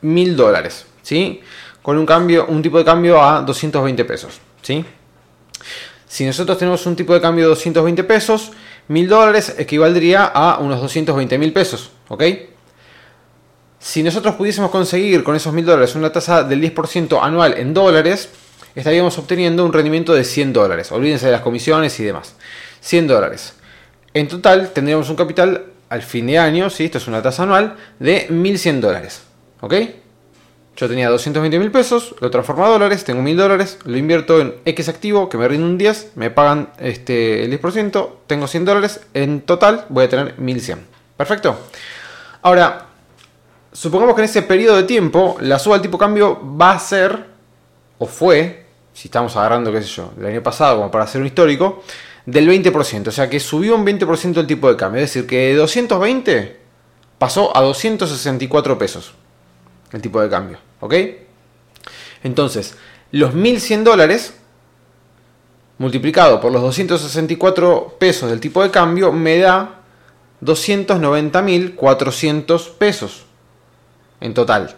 mil 0.00 0.34
dólares, 0.34 0.86
¿sí? 1.02 1.42
Con 1.82 1.98
un 1.98 2.06
cambio, 2.06 2.46
un 2.46 2.62
tipo 2.62 2.78
de 2.78 2.84
cambio 2.84 3.22
a 3.22 3.42
220 3.42 4.04
pesos, 4.06 4.40
¿sí? 4.62 4.84
Si 6.08 6.24
nosotros 6.24 6.56
tenemos 6.56 6.86
un 6.86 6.96
tipo 6.96 7.12
de 7.12 7.20
cambio 7.20 7.44
de 7.44 7.50
220 7.50 8.04
pesos, 8.04 8.52
mil 8.88 9.06
dólares 9.06 9.54
equivaldría 9.58 10.24
a 10.24 10.58
unos 10.58 10.80
220 10.80 11.36
mil 11.36 11.52
pesos, 11.52 11.90
¿ok? 12.08 12.22
Si 13.78 14.02
nosotros 14.02 14.34
pudiésemos 14.36 14.70
conseguir 14.70 15.22
con 15.22 15.36
esos 15.36 15.52
mil 15.52 15.66
dólares 15.66 15.94
una 15.94 16.10
tasa 16.10 16.42
del 16.42 16.62
10% 16.62 17.20
anual 17.22 17.54
en 17.58 17.74
dólares, 17.74 18.30
estaríamos 18.76 19.18
obteniendo 19.18 19.64
un 19.64 19.72
rendimiento 19.72 20.14
de 20.14 20.22
100 20.22 20.52
dólares. 20.52 20.92
Olvídense 20.92 21.26
de 21.26 21.32
las 21.32 21.40
comisiones 21.40 21.98
y 21.98 22.04
demás. 22.04 22.36
100 22.80 23.08
dólares. 23.08 23.54
En 24.14 24.28
total 24.28 24.70
tendríamos 24.72 25.10
un 25.10 25.16
capital 25.16 25.64
al 25.88 26.02
fin 26.02 26.26
de 26.26 26.38
año, 26.38 26.70
¿sí? 26.70 26.84
esto 26.84 26.98
es 26.98 27.08
una 27.08 27.22
tasa 27.22 27.44
anual, 27.44 27.76
de 27.98 28.28
1.100 28.28 28.80
dólares. 28.80 29.22
¿Ok? 29.60 29.74
Yo 30.76 30.88
tenía 30.88 31.08
220 31.08 31.58
mil 31.58 31.70
pesos, 31.70 32.14
lo 32.20 32.30
transformo 32.30 32.66
a 32.66 32.68
dólares, 32.68 33.04
tengo 33.04 33.22
1000 33.22 33.36
dólares, 33.36 33.78
lo 33.84 33.96
invierto 33.96 34.40
en 34.40 34.56
X 34.66 34.90
activo 34.90 35.30
que 35.30 35.38
me 35.38 35.48
rinde 35.48 35.64
un 35.64 35.78
10, 35.78 36.12
me 36.16 36.30
pagan 36.30 36.68
este, 36.78 37.44
el 37.44 37.60
10%, 37.60 38.10
tengo 38.26 38.46
100 38.46 38.64
dólares, 38.66 39.00
en 39.14 39.40
total 39.40 39.86
voy 39.88 40.04
a 40.04 40.08
tener 40.10 40.38
1100. 40.38 40.86
Perfecto. 41.16 41.58
Ahora, 42.42 42.88
supongamos 43.72 44.14
que 44.14 44.20
en 44.20 44.26
ese 44.26 44.42
periodo 44.42 44.76
de 44.76 44.82
tiempo 44.82 45.38
la 45.40 45.58
suba 45.58 45.76
del 45.76 45.82
tipo 45.82 45.96
cambio 45.96 46.38
va 46.58 46.72
a 46.72 46.78
ser, 46.78 47.24
o 47.96 48.06
fue, 48.06 48.65
si 48.96 49.06
estamos 49.08 49.36
agarrando, 49.36 49.70
qué 49.70 49.82
sé 49.82 49.88
yo, 49.88 50.14
el 50.18 50.24
año 50.24 50.42
pasado 50.42 50.78
como 50.78 50.90
para 50.90 51.04
hacer 51.04 51.20
un 51.20 51.26
histórico, 51.26 51.82
del 52.24 52.48
20%. 52.48 53.08
O 53.08 53.12
sea 53.12 53.28
que 53.28 53.38
subió 53.38 53.76
un 53.76 53.84
20% 53.84 54.38
el 54.38 54.46
tipo 54.46 54.70
de 54.70 54.76
cambio. 54.76 55.02
Es 55.02 55.12
decir, 55.12 55.28
que 55.28 55.48
de 55.48 55.54
220 55.54 56.56
pasó 57.18 57.54
a 57.54 57.60
264 57.60 58.78
pesos 58.78 59.12
el 59.92 60.00
tipo 60.00 60.18
de 60.22 60.30
cambio. 60.30 60.56
¿Ok? 60.80 60.94
Entonces, 62.22 62.78
los 63.12 63.34
1100 63.34 63.84
dólares 63.84 64.32
multiplicado 65.76 66.40
por 66.40 66.50
los 66.50 66.62
264 66.62 67.96
pesos 67.98 68.30
del 68.30 68.40
tipo 68.40 68.62
de 68.62 68.70
cambio 68.70 69.12
me 69.12 69.36
da 69.36 69.82
290.400 70.42 72.70
pesos 72.78 73.26
en 74.22 74.32
total. 74.32 74.74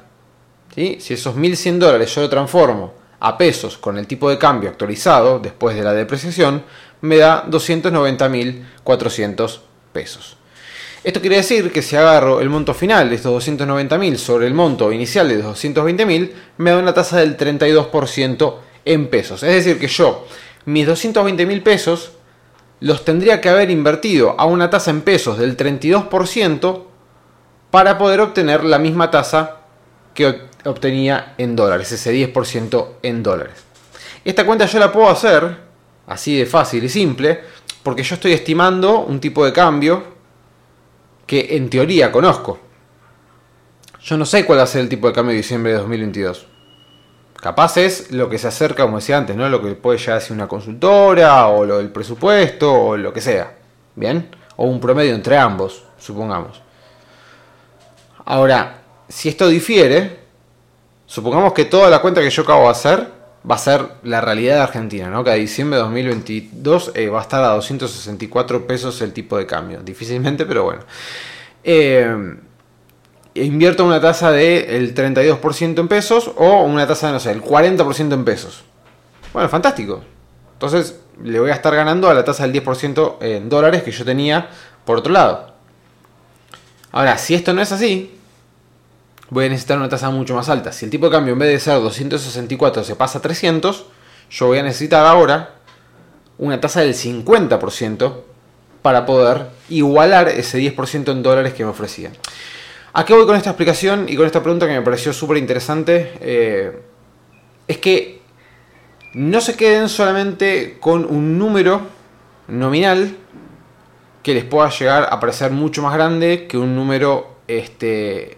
¿Sí? 0.74 0.96
Si 0.98 1.14
esos 1.14 1.36
1100 1.36 1.78
dólares 1.78 2.12
yo 2.12 2.22
lo 2.22 2.28
transformo 2.28 2.97
a 3.20 3.38
pesos 3.38 3.78
con 3.78 3.98
el 3.98 4.06
tipo 4.06 4.30
de 4.30 4.38
cambio 4.38 4.70
actualizado 4.70 5.38
después 5.38 5.76
de 5.76 5.82
la 5.82 5.92
depreciación, 5.92 6.62
me 7.00 7.16
da 7.16 7.46
290.400 7.46 9.60
pesos. 9.92 10.36
Esto 11.04 11.20
quiere 11.20 11.36
decir 11.36 11.70
que 11.70 11.82
si 11.82 11.96
agarro 11.96 12.40
el 12.40 12.50
monto 12.50 12.74
final 12.74 13.08
de 13.08 13.16
estos 13.16 13.48
290.000 13.48 14.16
sobre 14.16 14.46
el 14.46 14.54
monto 14.54 14.92
inicial 14.92 15.28
de 15.28 15.42
220.000, 15.42 16.32
me 16.58 16.70
da 16.70 16.78
una 16.78 16.92
tasa 16.92 17.18
del 17.18 17.36
32% 17.36 18.54
en 18.84 19.08
pesos. 19.08 19.42
Es 19.42 19.64
decir, 19.64 19.78
que 19.78 19.86
yo 19.86 20.26
mis 20.64 20.86
220.000 20.86 21.62
pesos 21.62 22.12
los 22.80 23.04
tendría 23.04 23.40
que 23.40 23.48
haber 23.48 23.70
invertido 23.70 24.34
a 24.38 24.46
una 24.46 24.70
tasa 24.70 24.90
en 24.90 25.02
pesos 25.02 25.38
del 25.38 25.56
32% 25.56 26.82
para 27.70 27.98
poder 27.98 28.20
obtener 28.20 28.64
la 28.64 28.78
misma 28.78 29.10
tasa 29.10 29.57
que 30.18 30.48
obtenía 30.64 31.34
en 31.38 31.54
dólares, 31.54 31.92
ese 31.92 32.12
10% 32.12 32.88
en 33.02 33.22
dólares. 33.22 33.54
Esta 34.24 34.44
cuenta 34.44 34.66
yo 34.66 34.80
la 34.80 34.90
puedo 34.90 35.08
hacer 35.08 35.58
así 36.08 36.36
de 36.36 36.44
fácil 36.44 36.82
y 36.82 36.88
simple 36.88 37.40
porque 37.84 38.02
yo 38.02 38.16
estoy 38.16 38.32
estimando 38.32 38.98
un 38.98 39.20
tipo 39.20 39.44
de 39.44 39.52
cambio 39.52 40.02
que 41.24 41.54
en 41.56 41.70
teoría 41.70 42.10
conozco. 42.10 42.58
Yo 44.02 44.16
no 44.16 44.26
sé 44.26 44.44
cuál 44.44 44.58
va 44.58 44.64
a 44.64 44.66
ser 44.66 44.80
el 44.80 44.88
tipo 44.88 45.06
de 45.06 45.12
cambio 45.12 45.30
de 45.30 45.36
diciembre 45.36 45.70
de 45.70 45.78
2022. 45.78 46.46
Capaz 47.34 47.76
es 47.76 48.10
lo 48.10 48.28
que 48.28 48.38
se 48.38 48.48
acerca, 48.48 48.82
como 48.82 48.96
decía 48.96 49.18
antes, 49.18 49.36
¿no? 49.36 49.48
Lo 49.48 49.62
que 49.62 49.72
puede 49.76 49.98
llegar 49.98 50.16
a 50.16 50.20
ser 50.20 50.32
una 50.32 50.48
consultora, 50.48 51.46
o 51.46 51.64
lo 51.64 51.78
del 51.78 51.90
presupuesto, 51.90 52.72
o 52.72 52.96
lo 52.96 53.12
que 53.12 53.20
sea. 53.20 53.56
¿Bien? 53.94 54.34
O 54.56 54.66
un 54.66 54.80
promedio 54.80 55.14
entre 55.14 55.36
ambos, 55.36 55.84
supongamos. 55.96 56.60
Ahora, 58.24 58.77
si 59.08 59.28
esto 59.28 59.48
difiere, 59.48 60.18
supongamos 61.06 61.52
que 61.52 61.64
toda 61.64 61.90
la 61.90 62.00
cuenta 62.00 62.20
que 62.20 62.30
yo 62.30 62.42
acabo 62.42 62.64
de 62.64 62.70
hacer 62.70 63.18
va 63.48 63.54
a 63.54 63.58
ser 63.58 63.88
la 64.02 64.20
realidad 64.20 64.56
de 64.56 64.62
Argentina, 64.62 65.08
¿no? 65.08 65.24
Que 65.24 65.30
a 65.30 65.34
diciembre 65.34 65.78
de 65.78 65.84
2022 65.84 66.92
eh, 66.94 67.08
va 67.08 67.20
a 67.20 67.22
estar 67.22 67.42
a 67.42 67.48
264 67.54 68.66
pesos 68.66 69.00
el 69.00 69.12
tipo 69.12 69.38
de 69.38 69.46
cambio. 69.46 69.80
Difícilmente, 69.80 70.44
pero 70.44 70.64
bueno. 70.64 70.82
Eh, 71.64 72.36
invierto 73.34 73.84
una 73.84 74.00
tasa 74.00 74.32
del 74.32 74.94
32% 74.94 75.78
en 75.78 75.88
pesos 75.88 76.30
o 76.36 76.62
una 76.62 76.86
tasa, 76.86 77.12
no 77.12 77.20
sé, 77.20 77.30
el 77.30 77.42
40% 77.42 78.12
en 78.12 78.24
pesos. 78.24 78.64
Bueno, 79.32 79.48
fantástico. 79.48 80.02
Entonces 80.54 81.00
le 81.22 81.40
voy 81.40 81.50
a 81.50 81.54
estar 81.54 81.74
ganando 81.74 82.08
a 82.08 82.14
la 82.14 82.24
tasa 82.24 82.46
del 82.46 82.62
10% 82.64 83.18
en 83.20 83.48
dólares 83.48 83.82
que 83.82 83.92
yo 83.92 84.04
tenía 84.04 84.48
por 84.84 84.98
otro 84.98 85.12
lado. 85.12 85.54
Ahora, 86.90 87.18
si 87.18 87.34
esto 87.34 87.52
no 87.52 87.62
es 87.62 87.70
así, 87.70 88.17
voy 89.30 89.46
a 89.46 89.48
necesitar 89.48 89.78
una 89.78 89.88
tasa 89.88 90.10
mucho 90.10 90.34
más 90.34 90.48
alta. 90.48 90.72
Si 90.72 90.84
el 90.84 90.90
tipo 90.90 91.06
de 91.06 91.12
cambio 91.12 91.32
en 91.32 91.38
vez 91.38 91.50
de 91.50 91.58
ser 91.60 91.80
264 91.80 92.84
se 92.84 92.96
pasa 92.96 93.18
a 93.18 93.22
300, 93.22 93.86
yo 94.30 94.46
voy 94.46 94.58
a 94.58 94.62
necesitar 94.62 95.06
ahora 95.06 95.54
una 96.38 96.60
tasa 96.60 96.80
del 96.80 96.94
50% 96.94 98.22
para 98.82 99.06
poder 99.06 99.48
igualar 99.68 100.28
ese 100.28 100.58
10% 100.58 101.12
en 101.12 101.22
dólares 101.22 101.52
que 101.52 101.64
me 101.64 101.70
ofrecían. 101.70 102.12
¿A 102.92 103.04
voy 103.04 103.26
con 103.26 103.36
esta 103.36 103.50
explicación 103.50 104.06
y 104.08 104.16
con 104.16 104.26
esta 104.26 104.42
pregunta 104.42 104.66
que 104.66 104.72
me 104.72 104.82
pareció 104.82 105.12
súper 105.12 105.36
interesante? 105.36 106.12
Eh, 106.20 106.82
es 107.66 107.78
que 107.78 108.20
no 109.14 109.40
se 109.40 109.56
queden 109.56 109.88
solamente 109.88 110.78
con 110.80 111.04
un 111.04 111.38
número 111.38 111.82
nominal 112.48 113.16
que 114.22 114.34
les 114.34 114.44
pueda 114.44 114.70
llegar 114.70 115.08
a 115.10 115.20
parecer 115.20 115.50
mucho 115.50 115.82
más 115.82 115.94
grande 115.94 116.46
que 116.48 116.58
un 116.58 116.74
número 116.74 117.36
este, 117.46 118.37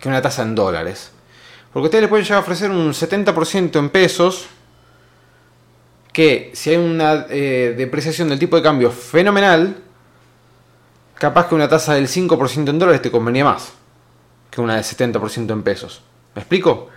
que 0.00 0.08
una 0.08 0.22
tasa 0.22 0.42
en 0.42 0.54
dólares. 0.54 1.12
Porque 1.72 1.86
ustedes 1.86 2.02
le 2.02 2.08
pueden 2.08 2.24
llegar 2.24 2.38
a 2.38 2.42
ofrecer 2.42 2.70
un 2.70 2.92
70% 2.92 3.78
en 3.78 3.90
pesos, 3.90 4.46
que 6.12 6.50
si 6.54 6.70
hay 6.70 6.76
una 6.76 7.26
eh, 7.30 7.74
depreciación 7.76 8.28
del 8.28 8.38
tipo 8.38 8.56
de 8.56 8.62
cambio 8.62 8.90
fenomenal, 8.90 9.76
capaz 11.14 11.48
que 11.48 11.54
una 11.54 11.68
tasa 11.68 11.94
del 11.94 12.08
5% 12.08 12.70
en 12.70 12.78
dólares 12.78 13.02
te 13.02 13.10
convenía 13.10 13.44
más 13.44 13.74
que 14.50 14.60
una 14.60 14.74
del 14.74 14.84
70% 14.84 15.52
en 15.52 15.62
pesos. 15.62 16.02
¿Me 16.34 16.42
explico? 16.42 16.88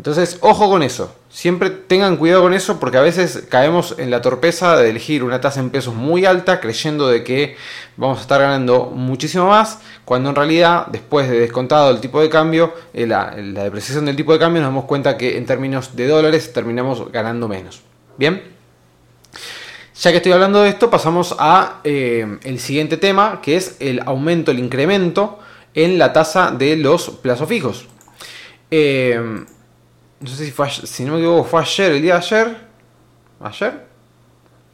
Entonces, 0.00 0.38
ojo 0.40 0.70
con 0.70 0.82
eso. 0.82 1.14
Siempre 1.28 1.68
tengan 1.68 2.16
cuidado 2.16 2.40
con 2.40 2.54
eso 2.54 2.80
porque 2.80 2.96
a 2.96 3.02
veces 3.02 3.44
caemos 3.50 3.96
en 3.98 4.10
la 4.10 4.22
torpeza 4.22 4.78
de 4.78 4.88
elegir 4.88 5.22
una 5.22 5.42
tasa 5.42 5.60
en 5.60 5.68
pesos 5.68 5.94
muy 5.94 6.24
alta 6.24 6.58
creyendo 6.58 7.06
de 7.06 7.22
que 7.22 7.54
vamos 7.98 8.16
a 8.16 8.22
estar 8.22 8.40
ganando 8.40 8.86
muchísimo 8.86 9.48
más, 9.48 9.80
cuando 10.06 10.30
en 10.30 10.36
realidad, 10.36 10.86
después 10.86 11.28
de 11.28 11.38
descontado 11.38 11.90
el 11.90 12.00
tipo 12.00 12.18
de 12.22 12.30
cambio, 12.30 12.72
eh, 12.94 13.06
la, 13.06 13.32
depreciación 13.32 14.06
del 14.06 14.16
tipo 14.16 14.32
de 14.32 14.38
cambio, 14.38 14.62
nos 14.62 14.70
damos 14.70 14.86
cuenta 14.86 15.18
que 15.18 15.36
en 15.36 15.44
términos 15.44 15.94
de 15.94 16.08
dólares 16.08 16.50
terminamos 16.50 17.12
ganando 17.12 17.46
menos. 17.46 17.82
Bien. 18.16 18.42
Ya 20.00 20.12
que 20.12 20.16
estoy 20.16 20.32
hablando 20.32 20.62
de 20.62 20.70
esto, 20.70 20.88
pasamos 20.88 21.36
a 21.38 21.80
eh, 21.84 22.38
el 22.44 22.58
siguiente 22.58 22.96
tema, 22.96 23.42
que 23.42 23.56
es 23.56 23.76
el 23.80 24.00
aumento, 24.06 24.50
el 24.50 24.60
incremento 24.60 25.40
en 25.74 25.98
la 25.98 26.14
tasa 26.14 26.52
de 26.52 26.76
los 26.76 27.10
plazos 27.10 27.46
fijos. 27.46 27.84
Eh, 28.70 29.44
no 30.20 30.28
sé 30.28 30.44
si 30.44 30.50
fue, 30.50 30.70
si 30.70 31.04
no 31.04 31.14
me 31.14 31.18
equivoco, 31.18 31.44
fue 31.44 31.62
ayer, 31.62 31.92
el 31.92 32.02
día 32.02 32.14
de 32.14 32.18
ayer. 32.18 32.56
¿Ayer? 33.40 33.86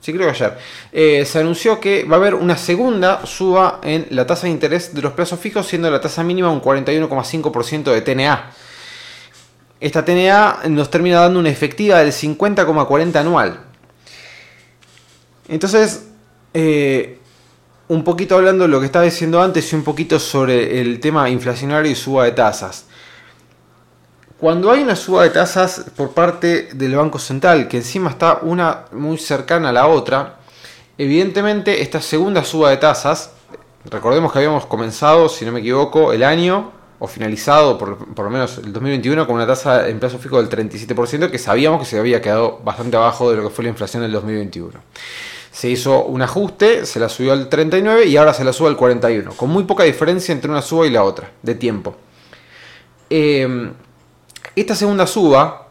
Sí, 0.00 0.12
creo 0.12 0.26
que 0.26 0.30
ayer. 0.30 0.58
Eh, 0.92 1.24
se 1.24 1.38
anunció 1.38 1.80
que 1.80 2.04
va 2.04 2.16
a 2.16 2.18
haber 2.18 2.34
una 2.34 2.56
segunda 2.56 3.24
suba 3.26 3.80
en 3.82 4.06
la 4.10 4.26
tasa 4.26 4.46
de 4.46 4.52
interés 4.52 4.92
de 4.94 5.02
los 5.02 5.12
plazos 5.12 5.38
fijos, 5.38 5.66
siendo 5.66 5.90
la 5.90 6.00
tasa 6.00 6.24
mínima 6.24 6.50
un 6.50 6.60
41,5% 6.60 7.92
de 7.92 8.02
TNA. 8.02 8.50
Esta 9.78 10.04
TNA 10.04 10.68
nos 10.68 10.90
termina 10.90 11.20
dando 11.20 11.38
una 11.38 11.50
efectiva 11.50 11.98
del 11.98 12.12
50,40 12.12 13.16
anual. 13.16 13.60
Entonces, 15.48 16.08
eh, 16.54 17.20
un 17.88 18.02
poquito 18.02 18.34
hablando 18.34 18.64
de 18.64 18.68
lo 18.68 18.80
que 18.80 18.86
estaba 18.86 19.04
diciendo 19.04 19.40
antes 19.40 19.72
y 19.72 19.76
un 19.76 19.84
poquito 19.84 20.18
sobre 20.18 20.80
el 20.80 20.98
tema 20.98 21.28
inflacionario 21.30 21.90
y 21.90 21.94
suba 21.94 22.24
de 22.24 22.32
tasas. 22.32 22.86
Cuando 24.38 24.70
hay 24.70 24.82
una 24.82 24.96
suba 24.96 25.22
de 25.22 25.30
tasas 25.30 25.86
por 25.96 26.10
parte 26.10 26.68
del 26.74 26.94
Banco 26.94 27.18
Central, 27.18 27.68
que 27.68 27.78
encima 27.78 28.10
está 28.10 28.40
una 28.42 28.84
muy 28.92 29.16
cercana 29.16 29.70
a 29.70 29.72
la 29.72 29.86
otra, 29.86 30.36
evidentemente 30.98 31.80
esta 31.80 32.02
segunda 32.02 32.44
suba 32.44 32.68
de 32.68 32.76
tasas, 32.76 33.30
recordemos 33.86 34.30
que 34.30 34.40
habíamos 34.40 34.66
comenzado, 34.66 35.30
si 35.30 35.46
no 35.46 35.52
me 35.52 35.60
equivoco, 35.60 36.12
el 36.12 36.22
año 36.22 36.70
o 36.98 37.06
finalizado 37.06 37.78
por, 37.78 37.96
lo 38.14 38.30
menos 38.30 38.58
el 38.58 38.74
2021 38.74 39.26
con 39.26 39.36
una 39.36 39.46
tasa 39.46 39.88
en 39.88 39.98
plazo 39.98 40.18
fijo 40.18 40.36
del 40.42 40.50
37%, 40.50 41.30
que 41.30 41.38
sabíamos 41.38 41.80
que 41.80 41.86
se 41.86 41.98
había 41.98 42.20
quedado 42.20 42.60
bastante 42.62 42.98
abajo 42.98 43.30
de 43.30 43.38
lo 43.38 43.44
que 43.44 43.50
fue 43.50 43.64
la 43.64 43.70
inflación 43.70 44.02
del 44.02 44.12
2021. 44.12 44.72
Se 45.50 45.70
hizo 45.70 46.04
un 46.04 46.20
ajuste, 46.20 46.84
se 46.84 47.00
la 47.00 47.08
subió 47.08 47.32
al 47.32 47.48
39 47.48 48.04
y 48.04 48.18
ahora 48.18 48.34
se 48.34 48.44
la 48.44 48.52
sube 48.52 48.68
al 48.68 48.76
41, 48.76 49.32
con 49.32 49.48
muy 49.48 49.64
poca 49.64 49.84
diferencia 49.84 50.34
entre 50.34 50.50
una 50.50 50.60
suba 50.60 50.86
y 50.86 50.90
la 50.90 51.04
otra, 51.04 51.30
de 51.40 51.54
tiempo. 51.54 51.96
Eh, 53.08 53.72
esta 54.60 54.74
segunda 54.74 55.06
suba, 55.06 55.68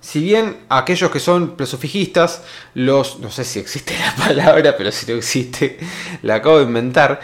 si 0.00 0.20
bien 0.20 0.58
aquellos 0.68 1.10
que 1.10 1.20
son 1.20 1.56
plazofijistas, 1.56 2.42
los, 2.74 3.18
no 3.18 3.30
sé 3.30 3.44
si 3.44 3.58
existe 3.58 3.94
la 3.98 4.14
palabra, 4.24 4.76
pero 4.76 4.92
si 4.92 5.10
no 5.10 5.18
existe, 5.18 5.78
la 6.22 6.36
acabo 6.36 6.58
de 6.58 6.64
inventar, 6.64 7.20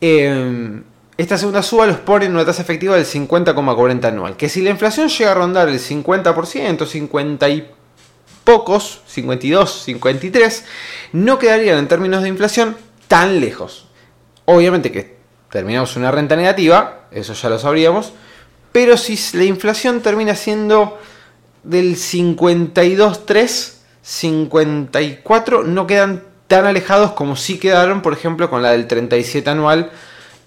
em, 0.00 0.82
esta 1.16 1.38
segunda 1.38 1.62
suba 1.62 1.86
los 1.86 1.98
pone 1.98 2.26
en 2.26 2.32
una 2.32 2.44
tasa 2.44 2.62
efectiva 2.62 2.96
del 2.96 3.06
50,40 3.06 4.04
anual, 4.06 4.36
que 4.36 4.48
si 4.48 4.62
la 4.62 4.70
inflación 4.70 5.08
llega 5.08 5.32
a 5.32 5.34
rondar 5.34 5.68
el 5.68 5.78
50%, 5.78 6.86
50 6.86 7.48
y 7.48 7.70
pocos, 8.44 9.02
52, 9.06 9.82
53, 9.82 10.64
no 11.12 11.38
quedarían 11.38 11.78
en 11.78 11.88
términos 11.88 12.22
de 12.22 12.28
inflación 12.28 12.76
tan 13.08 13.40
lejos. 13.40 13.88
obviamente 14.44 14.92
que 14.92 15.16
terminamos 15.50 15.96
una 15.96 16.10
renta 16.10 16.36
negativa, 16.36 17.08
eso 17.10 17.34
ya 17.34 17.48
lo 17.48 17.58
sabríamos, 17.58 18.12
pero 18.76 18.98
si 18.98 19.18
la 19.38 19.44
inflación 19.44 20.02
termina 20.02 20.34
siendo 20.34 20.98
del 21.62 21.96
52,3, 21.96 23.72
54, 24.02 25.64
no 25.64 25.86
quedan 25.86 26.24
tan 26.46 26.66
alejados 26.66 27.12
como 27.12 27.36
sí 27.36 27.58
quedaron, 27.58 28.02
por 28.02 28.12
ejemplo, 28.12 28.50
con 28.50 28.60
la 28.60 28.72
del 28.72 28.86
37 28.86 29.48
anual 29.48 29.92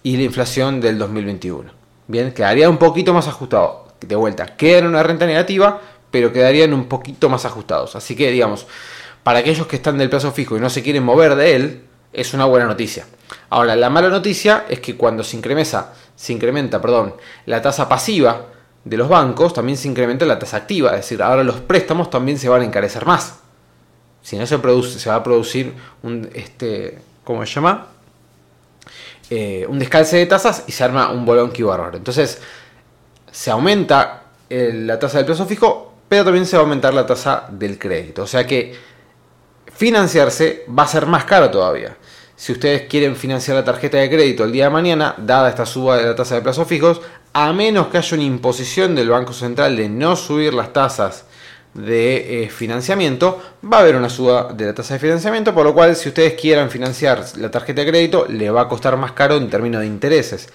y 0.04 0.16
la 0.16 0.22
inflación 0.22 0.80
del 0.80 1.00
2021. 1.00 1.72
Bien, 2.06 2.32
quedaría 2.32 2.70
un 2.70 2.78
poquito 2.78 3.16
más 3.16 3.28
ajustado. 3.28 3.88
De 4.00 4.16
vuelta, 4.16 4.56
quedan 4.56 4.86
una 4.86 5.02
renta 5.02 5.26
negativa, 5.26 5.82
pero 6.12 6.32
quedarían 6.32 6.72
un 6.72 6.86
poquito 6.86 7.30
más 7.30 7.46
ajustados. 7.46 7.96
Así 7.96 8.16
que, 8.16 8.30
digamos, 8.30 8.68
para 9.24 9.40
aquellos 9.40 9.66
que 9.66 9.78
están 9.78 9.98
del 9.98 10.12
plazo 10.12 10.32
fijo 10.32 10.56
y 10.56 10.60
no 10.60 10.70
se 10.70 10.84
quieren 10.84 11.04
mover 11.04 11.34
de 11.34 11.56
él, 11.56 11.82
es 12.14 12.36
una 12.36 12.46
buena 12.46 12.68
noticia. 12.68 13.08
Ahora, 13.50 13.76
la 13.76 13.90
mala 13.90 14.10
noticia 14.10 14.66
es 14.70 14.80
que 14.82 14.96
cuando 14.96 15.24
se 15.24 15.36
incrementa, 15.36 15.94
se 16.20 16.34
incrementa 16.34 16.82
perdón, 16.82 17.16
la 17.46 17.62
tasa 17.62 17.88
pasiva 17.88 18.48
de 18.84 18.98
los 18.98 19.08
bancos, 19.08 19.54
también 19.54 19.78
se 19.78 19.88
incrementa 19.88 20.26
la 20.26 20.38
tasa 20.38 20.58
activa. 20.58 20.90
Es 20.90 20.98
decir, 20.98 21.24
ahora 21.24 21.46
los 21.46 21.62
préstamos 21.62 22.10
también 22.10 22.38
se 22.38 22.50
van 22.50 22.62
a 22.62 22.66
encarecer 22.66 23.06
más. 23.06 23.40
Si 24.22 24.38
no 24.38 24.46
se 24.46 24.60
produce, 24.60 25.00
se 25.00 25.10
va 25.10 25.16
a 25.16 25.24
producir 25.24 25.74
un, 26.04 26.30
este, 26.34 27.00
¿cómo 27.24 27.46
se 27.46 27.54
llama? 27.54 27.88
Eh, 29.30 29.66
un 29.70 29.80
descalce 29.80 30.18
de 30.18 30.26
tasas 30.26 30.66
y 30.68 30.74
se 30.74 30.84
arma 30.84 31.10
un 31.10 31.26
bolón 31.26 31.52
que 31.52 31.64
bárbaro. 31.64 31.96
Entonces, 31.96 32.42
se 33.32 33.50
aumenta 33.50 34.24
la 34.50 35.00
tasa 35.00 35.20
del 35.20 35.26
plazo 35.26 35.46
fijo, 35.46 35.94
pero 36.10 36.26
también 36.26 36.46
se 36.46 36.58
va 36.58 36.64
a 36.64 36.66
aumentar 36.66 36.94
la 36.94 37.06
tasa 37.06 37.48
del 37.50 37.80
crédito. 37.80 38.24
O 38.24 38.28
sea 38.28 38.46
que 38.46 38.76
financiarse 39.74 40.66
va 40.78 40.84
a 40.84 40.88
ser 40.88 41.06
más 41.06 41.24
caro 41.24 41.50
todavía. 41.50 41.96
Si 42.40 42.54
ustedes 42.54 42.84
quieren 42.84 43.18
financiar 43.18 43.58
la 43.58 43.66
tarjeta 43.66 43.98
de 43.98 44.10
crédito 44.10 44.46
el 44.46 44.54
día 44.54 44.64
de 44.64 44.70
mañana, 44.70 45.14
dada 45.18 45.50
esta 45.50 45.66
suba 45.66 45.98
de 45.98 46.06
la 46.06 46.16
tasa 46.16 46.36
de 46.36 46.42
plazos 46.42 46.66
fijos, 46.70 47.02
a 47.34 47.52
menos 47.52 47.88
que 47.88 47.98
haya 47.98 48.16
una 48.16 48.24
imposición 48.24 48.96
del 48.96 49.10
Banco 49.10 49.34
Central 49.34 49.76
de 49.76 49.90
no 49.90 50.16
subir 50.16 50.54
las 50.54 50.72
tasas 50.72 51.26
de 51.74 52.46
eh, 52.46 52.50
financiamiento, 52.50 53.42
va 53.62 53.80
a 53.80 53.82
haber 53.82 53.98
una 53.98 54.10
suba 54.10 54.54
de 54.54 54.68
la 54.68 54.74
tasa 54.74 54.94
de 54.94 55.02
financiamiento, 55.02 55.54
por 55.54 55.66
lo 55.66 55.74
cual 55.74 55.98
si 55.98 56.08
ustedes 56.08 56.36
quieran 56.36 56.70
financiar 56.70 57.26
la 57.36 57.52
tarjeta 57.52 57.82
de 57.82 57.90
crédito, 57.90 58.26
le 58.30 58.50
va 58.50 58.62
a 58.62 58.68
costar 58.70 58.96
más 58.96 59.12
caro 59.12 59.36
en 59.36 59.50
términos 59.50 59.82
de 59.82 59.88
intereses. 59.88 60.48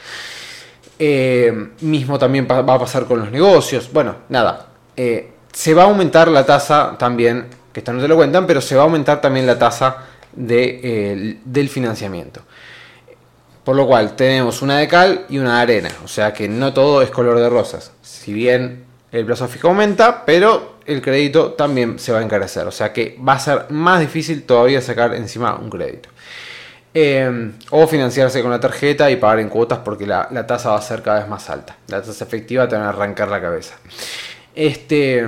Eh, 0.98 1.52
mismo 1.82 2.18
también 2.18 2.48
va 2.50 2.60
a 2.60 2.78
pasar 2.78 3.04
con 3.04 3.18
los 3.18 3.30
negocios. 3.30 3.90
Bueno, 3.92 4.16
nada, 4.30 4.68
eh, 4.96 5.32
se 5.52 5.74
va 5.74 5.82
a 5.82 5.86
aumentar 5.88 6.28
la 6.28 6.46
tasa 6.46 6.96
también, 6.98 7.44
que 7.74 7.80
esto 7.80 7.92
no 7.92 8.00
te 8.00 8.08
lo 8.08 8.16
cuentan, 8.16 8.46
pero 8.46 8.62
se 8.62 8.74
va 8.74 8.80
a 8.80 8.84
aumentar 8.86 9.20
también 9.20 9.46
la 9.46 9.58
tasa 9.58 10.13
de, 10.36 11.38
del 11.44 11.68
financiamiento. 11.68 12.42
Por 13.64 13.76
lo 13.76 13.86
cual 13.86 14.14
tenemos 14.14 14.60
una 14.60 14.78
de 14.78 14.88
cal 14.88 15.24
y 15.28 15.38
una 15.38 15.56
de 15.56 15.62
arena, 15.62 15.90
o 16.04 16.08
sea 16.08 16.32
que 16.32 16.48
no 16.48 16.74
todo 16.74 17.00
es 17.00 17.10
color 17.10 17.38
de 17.38 17.48
rosas. 17.48 17.92
Si 18.02 18.32
bien 18.32 18.84
el 19.10 19.24
plazo 19.24 19.48
fijo 19.48 19.68
aumenta, 19.68 20.24
pero 20.26 20.74
el 20.86 21.00
crédito 21.00 21.52
también 21.52 21.98
se 21.98 22.12
va 22.12 22.18
a 22.18 22.22
encarecer. 22.22 22.66
O 22.66 22.72
sea 22.72 22.92
que 22.92 23.18
va 23.26 23.34
a 23.34 23.38
ser 23.38 23.66
más 23.70 24.00
difícil 24.00 24.42
todavía 24.44 24.80
sacar 24.80 25.14
encima 25.14 25.56
un 25.56 25.70
crédito. 25.70 26.08
Eh, 26.92 27.52
o 27.70 27.86
financiarse 27.88 28.40
con 28.40 28.50
la 28.50 28.60
tarjeta 28.60 29.10
y 29.10 29.16
pagar 29.16 29.40
en 29.40 29.48
cuotas 29.48 29.80
porque 29.80 30.06
la, 30.06 30.28
tasa 30.46 30.70
va 30.70 30.78
a 30.78 30.82
ser 30.82 31.02
cada 31.02 31.20
vez 31.20 31.28
más 31.28 31.48
alta. 31.50 31.76
La 31.88 32.02
tasa 32.02 32.24
efectiva 32.24 32.68
te 32.68 32.76
va 32.76 32.86
a 32.86 32.88
arrancar 32.90 33.28
la 33.28 33.40
cabeza. 33.40 33.76
Este, 34.54 35.26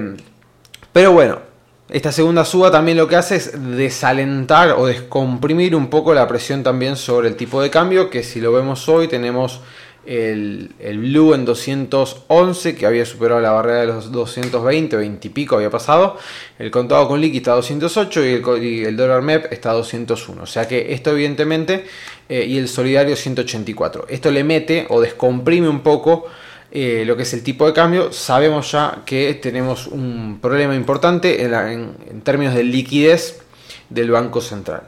pero 0.92 1.12
bueno, 1.12 1.40
esta 1.88 2.10
segunda 2.10 2.44
suba 2.44 2.70
también 2.70 2.96
lo 2.98 3.06
que 3.06 3.16
hace 3.16 3.36
es 3.36 3.52
desalentar 3.76 4.72
o 4.72 4.86
descomprimir 4.86 5.76
un 5.76 5.88
poco 5.88 6.14
la 6.14 6.26
presión 6.26 6.62
también 6.62 6.96
sobre 6.96 7.28
el 7.28 7.36
tipo 7.36 7.62
de 7.62 7.70
cambio, 7.70 8.10
que 8.10 8.24
si 8.24 8.40
lo 8.40 8.52
vemos 8.52 8.88
hoy 8.88 9.06
tenemos 9.06 9.60
el, 10.06 10.98
Blue 10.98 11.34
en 11.34 11.44
211, 11.44 12.76
que 12.76 12.86
había 12.86 13.04
superado 13.04 13.40
la 13.40 13.50
barrera 13.50 13.80
de 13.80 13.86
los 13.86 14.12
220, 14.12 14.96
20 14.96 15.28
y 15.28 15.30
pico 15.30 15.56
había 15.56 15.70
pasado. 15.70 16.18
El 16.58 16.70
contado 16.70 17.08
con 17.08 17.20
liqui 17.20 17.38
está 17.38 17.52
a 17.52 17.56
208 17.56 18.24
y 18.60 18.84
el, 18.84 18.96
dólar 18.96 19.22
MEP 19.22 19.52
está 19.52 19.70
a 19.70 19.74
201. 19.74 20.42
O 20.42 20.46
sea 20.46 20.66
que 20.68 20.92
esto 20.92 21.10
evidentemente, 21.10 21.86
eh, 22.28 22.44
y 22.46 22.58
el 22.58 22.68
solidario 22.68 23.16
184. 23.16 24.06
Esto 24.08 24.30
le 24.30 24.44
mete 24.44 24.86
o 24.88 25.00
descomprime 25.00 25.68
un 25.68 25.80
poco 25.80 26.26
eh, 26.70 27.04
lo 27.06 27.16
que 27.16 27.22
es 27.22 27.32
el 27.34 27.42
tipo 27.42 27.66
de 27.66 27.72
cambio. 27.72 28.12
Sabemos 28.12 28.72
ya 28.72 29.02
que 29.04 29.34
tenemos 29.34 29.86
un 29.86 30.38
problema 30.40 30.74
importante 30.74 31.42
en, 31.42 32.22
términos 32.22 32.54
de 32.54 32.64
liquidez 32.64 33.40
del 33.88 34.10
Banco 34.10 34.40
Central. 34.40 34.82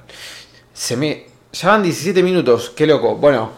Se 0.72 0.96
me... 0.96 1.26
Ya 1.52 1.68
van 1.68 1.82
17 1.82 2.22
minutos, 2.22 2.72
qué 2.76 2.86
loco. 2.86 3.16
Bueno, 3.16 3.52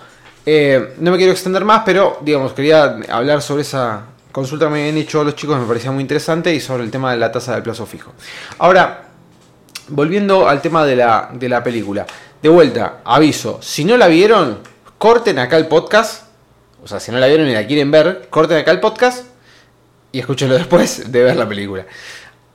eh, 0.46 0.94
no 0.98 1.10
me 1.10 1.16
quiero 1.16 1.32
extender 1.32 1.64
más, 1.64 1.82
pero 1.84 2.18
digamos, 2.22 2.52
quería 2.52 3.00
hablar 3.08 3.42
sobre 3.42 3.62
esa 3.62 4.04
consulta 4.30 4.66
que 4.66 4.72
me 4.72 4.80
habían 4.82 4.96
hecho 4.96 5.24
los 5.24 5.34
chicos, 5.34 5.58
me 5.58 5.66
parecía 5.66 5.90
muy 5.90 6.02
interesante, 6.02 6.54
y 6.54 6.60
sobre 6.60 6.84
el 6.84 6.90
tema 6.90 7.10
de 7.10 7.18
la 7.18 7.32
tasa 7.32 7.54
del 7.54 7.64
plazo 7.64 7.84
fijo. 7.84 8.12
Ahora, 8.58 9.10
volviendo 9.88 10.48
al 10.48 10.62
tema 10.62 10.86
de 10.86 10.96
la, 10.96 11.30
de 11.32 11.48
la 11.48 11.62
película. 11.62 12.06
De 12.40 12.48
vuelta, 12.48 13.00
aviso, 13.04 13.58
si 13.60 13.84
no 13.84 13.96
la 13.96 14.06
vieron, 14.06 14.60
corten 14.98 15.38
acá 15.38 15.56
el 15.56 15.66
podcast. 15.66 16.29
O 16.82 16.88
sea, 16.88 17.00
si 17.00 17.12
no 17.12 17.18
la 17.18 17.26
vieron 17.26 17.48
y 17.48 17.52
la 17.52 17.66
quieren 17.66 17.90
ver, 17.90 18.28
corten 18.30 18.58
acá 18.58 18.70
el 18.70 18.80
podcast 18.80 19.26
y 20.12 20.20
escúchenlo 20.20 20.54
después 20.58 21.10
de 21.10 21.22
ver 21.22 21.36
la 21.36 21.48
película. 21.48 21.86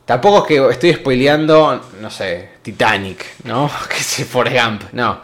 Tampoco 0.05 0.43
es 0.43 0.47
que 0.47 0.69
estoy 0.71 0.93
spoileando, 0.93 1.89
no 1.99 2.09
sé, 2.11 2.49
Titanic, 2.61 3.25
¿no? 3.43 3.69
Que 3.89 3.97
se 3.97 4.25
Forrest 4.25 4.63
Gump, 4.63 4.83
no. 4.93 5.21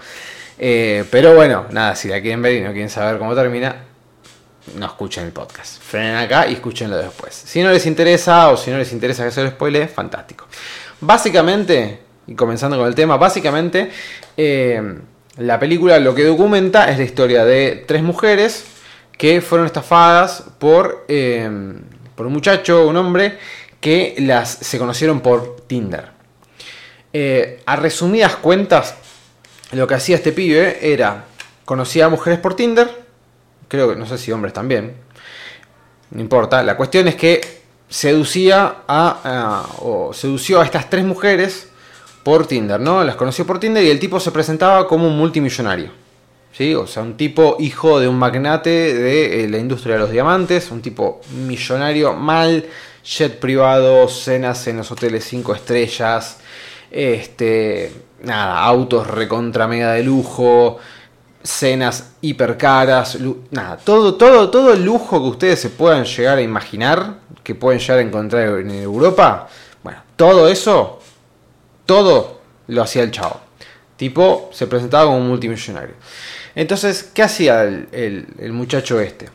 Eh, 0.57 1.05
pero 1.09 1.35
bueno, 1.35 1.65
nada, 1.71 1.95
si 1.95 2.07
la 2.07 2.21
quieren 2.21 2.41
ver 2.41 2.53
y 2.53 2.61
no 2.61 2.71
quieren 2.71 2.89
saber 2.89 3.17
cómo 3.17 3.35
termina, 3.35 3.75
no 4.75 4.85
escuchen 4.85 5.25
el 5.25 5.31
podcast. 5.31 5.81
Frenen 5.81 6.15
acá 6.15 6.47
y 6.47 6.53
escúchenlo 6.53 6.97
después. 6.97 7.33
Si 7.33 7.61
no 7.61 7.71
les 7.71 7.85
interesa 7.85 8.49
o 8.49 8.57
si 8.57 8.71
no 8.71 8.77
les 8.77 8.91
interesa 8.91 9.23
que 9.23 9.31
se 9.31 9.43
lo 9.43 9.49
spoile, 9.49 9.87
fantástico. 9.87 10.47
Básicamente, 10.99 11.99
y 12.27 12.35
comenzando 12.35 12.77
con 12.77 12.87
el 12.87 12.95
tema, 12.95 13.17
básicamente 13.17 13.89
eh, 14.37 14.99
la 15.37 15.59
película 15.59 15.99
lo 15.99 16.13
que 16.13 16.23
documenta 16.23 16.89
es 16.91 16.97
la 16.97 17.03
historia 17.03 17.45
de 17.45 17.83
tres 17.87 18.03
mujeres 18.03 18.65
que 19.21 19.39
fueron 19.39 19.67
estafadas 19.67 20.43
por, 20.57 21.05
eh, 21.07 21.47
por 22.15 22.25
un 22.25 22.33
muchacho, 22.33 22.87
un 22.87 22.97
hombre, 22.97 23.37
que 23.79 24.15
las, 24.17 24.49
se 24.49 24.79
conocieron 24.79 25.21
por 25.21 25.57
Tinder. 25.67 26.09
a 27.67 27.75
resumidas 27.75 28.37
cuentas, 28.37 28.95
lo 29.73 29.85
que 29.85 29.93
hacía 29.93 30.15
este 30.15 30.31
pibe 30.31 30.91
era, 30.91 31.25
conocía 31.65 32.07
a 32.07 32.09
mujeres 32.09 32.39
por 32.39 32.55
Tinder, 32.55 32.89
creo 33.67 33.89
que 33.89 33.95
no 33.95 34.07
sé 34.07 34.17
si 34.17 34.31
hombres 34.31 34.53
también, 34.53 34.95
no 36.09 36.19
importa, 36.19 36.63
la 36.63 36.75
cuestión 36.75 37.07
es 37.07 37.13
que 37.13 37.61
seducía 37.89 38.77
a, 38.87 39.67
sedució 40.13 40.61
a 40.61 40.65
estas 40.65 40.89
tres 40.89 41.05
mujeres 41.05 41.67
por 42.23 42.47
Tinder, 42.47 42.79
¿no? 42.79 43.03
Las 43.03 43.17
conoció 43.17 43.45
por 43.45 43.59
Tinder 43.59 43.83
y 43.83 43.91
el 43.91 43.99
tipo 43.99 44.19
se 44.19 44.31
presentaba 44.31 44.87
como 44.87 45.05
un 45.05 45.15
multimillonario. 45.15 46.00
¿Sí? 46.51 46.75
O 46.75 46.85
sea, 46.85 47.03
un 47.03 47.15
tipo 47.15 47.55
hijo 47.59 47.99
de 47.99 48.07
un 48.07 48.17
magnate 48.17 48.69
de 48.69 49.43
eh, 49.43 49.49
la 49.49 49.57
industria 49.57 49.95
de 49.95 50.01
los 50.01 50.11
diamantes, 50.11 50.69
un 50.71 50.81
tipo 50.81 51.21
millonario 51.45 52.13
mal, 52.13 52.65
jet 53.03 53.39
privado, 53.39 54.07
cenas 54.09 54.67
en 54.67 54.77
los 54.77 54.91
hoteles 54.91 55.23
5 55.23 55.55
estrellas, 55.55 56.39
este, 56.91 57.91
nada, 58.23 58.59
autos 58.63 59.07
recontra 59.07 59.67
mega 59.67 59.93
de 59.93 60.03
lujo, 60.03 60.77
cenas 61.43 62.13
hiper 62.21 62.57
caras, 62.57 63.17
nada, 63.49 63.77
todo, 63.77 64.15
todo, 64.15 64.49
todo 64.49 64.73
el 64.73 64.83
lujo 64.83 65.21
que 65.21 65.29
ustedes 65.29 65.59
se 65.59 65.69
puedan 65.69 66.05
llegar 66.05 66.37
a 66.37 66.41
imaginar, 66.41 67.19
que 67.43 67.55
pueden 67.55 67.79
llegar 67.79 67.99
a 67.99 68.01
encontrar 68.01 68.59
en 68.59 68.71
Europa, 68.71 69.47
bueno, 69.83 69.99
todo 70.15 70.47
eso, 70.47 70.99
todo 71.85 72.41
lo 72.67 72.83
hacía 72.83 73.03
el 73.03 73.11
chavo. 73.11 73.41
Tipo, 73.97 74.49
se 74.51 74.65
presentaba 74.67 75.05
como 75.05 75.17
un 75.17 75.27
multimillonario. 75.27 75.95
Entonces, 76.55 77.09
¿qué 77.13 77.23
hacía 77.23 77.63
el 77.63 78.51
muchacho 78.53 78.99
este? 78.99 79.29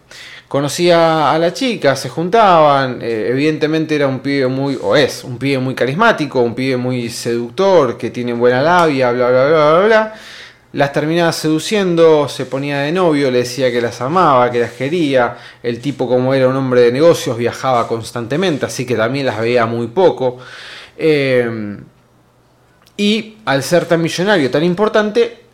conocía 0.49 1.33
a 1.33 1.39
la 1.39 1.53
chica, 1.53 1.97
se 1.97 2.09
juntaban, 2.09 3.01
eh, 3.03 3.29
evidentemente 3.31 3.97
era 3.97 4.07
un 4.07 4.21
pibe 4.21 4.47
muy, 4.47 4.79
o 4.81 4.95
es, 4.95 5.25
un 5.25 5.39
pibe 5.39 5.59
muy 5.59 5.75
carismático, 5.75 6.41
un 6.41 6.55
pibe 6.55 6.77
muy 6.77 7.09
seductor, 7.11 7.99
que 7.99 8.11
tiene 8.11 8.33
buena 8.33 8.63
labia, 8.63 9.11
bla, 9.13 9.29
bla, 9.29 9.47
bla, 9.47 9.71
bla, 9.73 9.87
bla. 9.87 10.15
Las 10.73 10.93
terminaba 10.93 11.33
seduciendo, 11.33 12.29
se 12.29 12.45
ponía 12.47 12.81
de 12.81 12.93
novio, 12.93 13.31
le 13.31 13.39
decía 13.39 13.71
que 13.73 13.81
las 13.81 14.01
amaba, 14.01 14.51
que 14.51 14.61
las 14.61 14.73
quería. 14.73 15.37
El 15.63 15.81
tipo, 15.81 16.07
como 16.07 16.35
era 16.35 16.49
un 16.49 16.57
hombre 16.57 16.83
de 16.83 16.93
negocios, 16.93 17.37
viajaba 17.39 17.89
constantemente, 17.89 18.67
así 18.67 18.85
que 18.85 18.95
también 18.95 19.27
las 19.27 19.41
veía 19.41 19.65
muy 19.65 19.87
poco. 19.87 20.39
Eh, 20.99 21.79
y 22.99 23.37
al 23.47 23.63
ser 23.63 23.87
tan 23.87 24.03
millonario, 24.03 24.51
tan 24.51 24.65
importante, 24.65 25.46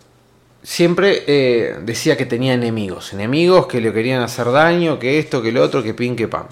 siempre 0.63 1.25
eh, 1.27 1.77
decía 1.83 2.17
que 2.17 2.27
tenía 2.27 2.55
enemigos, 2.55 3.13
enemigos 3.13 3.67
que 3.67 3.81
le 3.81 3.93
querían 3.93 4.23
hacer 4.23 4.51
daño, 4.51 4.99
que 4.99 5.19
esto, 5.19 5.43
que 5.43 5.53
lo 5.53 5.63
otro, 5.63 5.83
que 5.83 5.95
pin, 5.95 6.17
que 6.17 6.29
pan. 6.29 6.47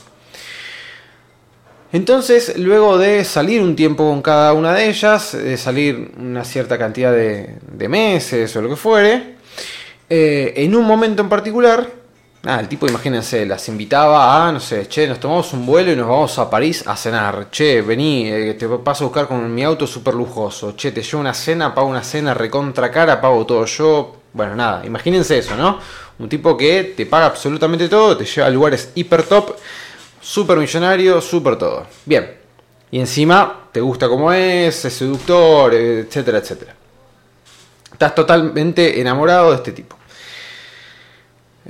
Entonces, 1.93 2.57
luego 2.57 2.99
de 2.99 3.25
salir 3.25 3.63
un 3.63 3.75
tiempo 3.75 4.09
con 4.09 4.23
cada 4.23 4.53
una 4.53 4.73
de 4.73 4.89
ellas, 4.89 5.33
de 5.33 5.57
salir 5.57 6.13
una 6.19 6.45
cierta 6.45 6.79
cantidad 6.79 7.13
de, 7.13 7.89
meses 7.89 8.55
o 8.55 8.63
lo 8.63 8.69
que 8.69 8.77
fuere, 8.77 9.35
eh, 10.09 10.53
en 10.57 10.77
un 10.77 10.85
momento 10.85 11.23
en 11.23 11.29
particular, 11.29 12.00
nada, 12.43 12.61
el 12.61 12.69
tipo, 12.69 12.87
imagínense, 12.87 13.45
las 13.47 13.69
invitaba 13.69 14.47
a, 14.47 14.53
no 14.53 14.61
sé, 14.61 14.89
che, 14.89 15.07
nos 15.07 15.21
tomamos 15.21 15.53
un 15.53 15.67
vuelo 15.67 15.93
y 15.93 15.97
nos 15.97 16.09
vamos 16.09 16.39
a 16.39 16.49
París 16.49 16.87
a 16.87 16.97
cenar. 16.97 17.49
Che, 17.51 17.83
vení, 17.83 18.29
eh, 18.29 18.55
te 18.55 18.69
paso 18.69 19.05
a 19.05 19.07
buscar 19.09 19.29
con 19.29 19.53
mi 19.53 19.63
auto 19.65 19.87
súper 19.87 20.15
lujoso. 20.15 20.75
Che, 20.77 20.93
te 20.93 21.03
llevo 21.03 21.21
una 21.21 21.35
cena, 21.35 21.75
pago 21.75 21.89
una 21.89 22.03
cena 22.03 22.35
recontra 22.35 22.91
cara, 22.91 23.21
pago 23.21 23.45
todo 23.45 23.65
yo. 23.67 24.17
Bueno, 24.33 24.55
nada, 24.55 24.85
imagínense 24.87 25.39
eso, 25.39 25.57
¿no? 25.57 25.79
Un 26.19 26.29
tipo 26.29 26.57
que 26.57 26.95
te 26.97 27.07
paga 27.07 27.27
absolutamente 27.27 27.89
todo, 27.89 28.17
te 28.17 28.25
lleva 28.25 28.47
a 28.47 28.51
lugares 28.51 28.93
hiper 28.95 29.25
top, 29.25 29.57
súper 30.21 30.59
millonario, 30.59 31.21
súper 31.21 31.57
todo. 31.57 31.87
Bien. 32.05 32.39
Y 32.93 32.99
encima 33.01 33.69
te 33.73 33.81
gusta 33.81 34.09
como 34.09 34.33
es, 34.33 34.85
es 34.85 34.93
seductor, 34.93 35.73
etcétera, 35.75 36.39
etcétera. 36.39 36.75
Estás 37.93 38.15
totalmente 38.15 39.01
enamorado 39.01 39.51
de 39.51 39.57
este 39.57 39.73
tipo. 39.73 40.00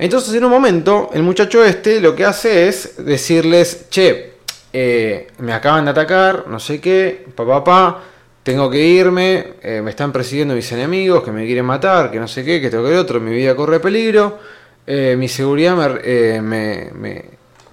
Entonces 0.01 0.33
en 0.33 0.43
un 0.43 0.49
momento 0.49 1.11
el 1.13 1.21
muchacho 1.21 1.63
este 1.63 2.01
lo 2.01 2.15
que 2.15 2.25
hace 2.25 2.67
es 2.67 3.05
decirles, 3.05 3.85
che, 3.91 4.31
eh, 4.73 5.27
me 5.37 5.53
acaban 5.53 5.85
de 5.85 5.91
atacar, 5.91 6.45
no 6.47 6.59
sé 6.59 6.81
qué, 6.81 7.27
papá, 7.35 7.63
papá, 7.63 8.03
tengo 8.41 8.67
que 8.67 8.83
irme, 8.83 9.53
eh, 9.61 9.79
me 9.83 9.91
están 9.91 10.11
persiguiendo 10.11 10.55
mis 10.55 10.71
enemigos, 10.71 11.23
que 11.23 11.31
me 11.31 11.45
quieren 11.45 11.65
matar, 11.65 12.09
que 12.09 12.19
no 12.19 12.27
sé 12.27 12.43
qué, 12.43 12.59
que 12.59 12.71
tengo 12.71 12.83
que 12.83 12.93
ir 12.93 12.97
otro, 12.97 13.19
mi 13.19 13.31
vida 13.31 13.55
corre 13.55 13.79
peligro, 13.79 14.39
eh, 14.87 15.15
mi 15.15 15.27
seguridad 15.27 15.75
me, 15.75 16.89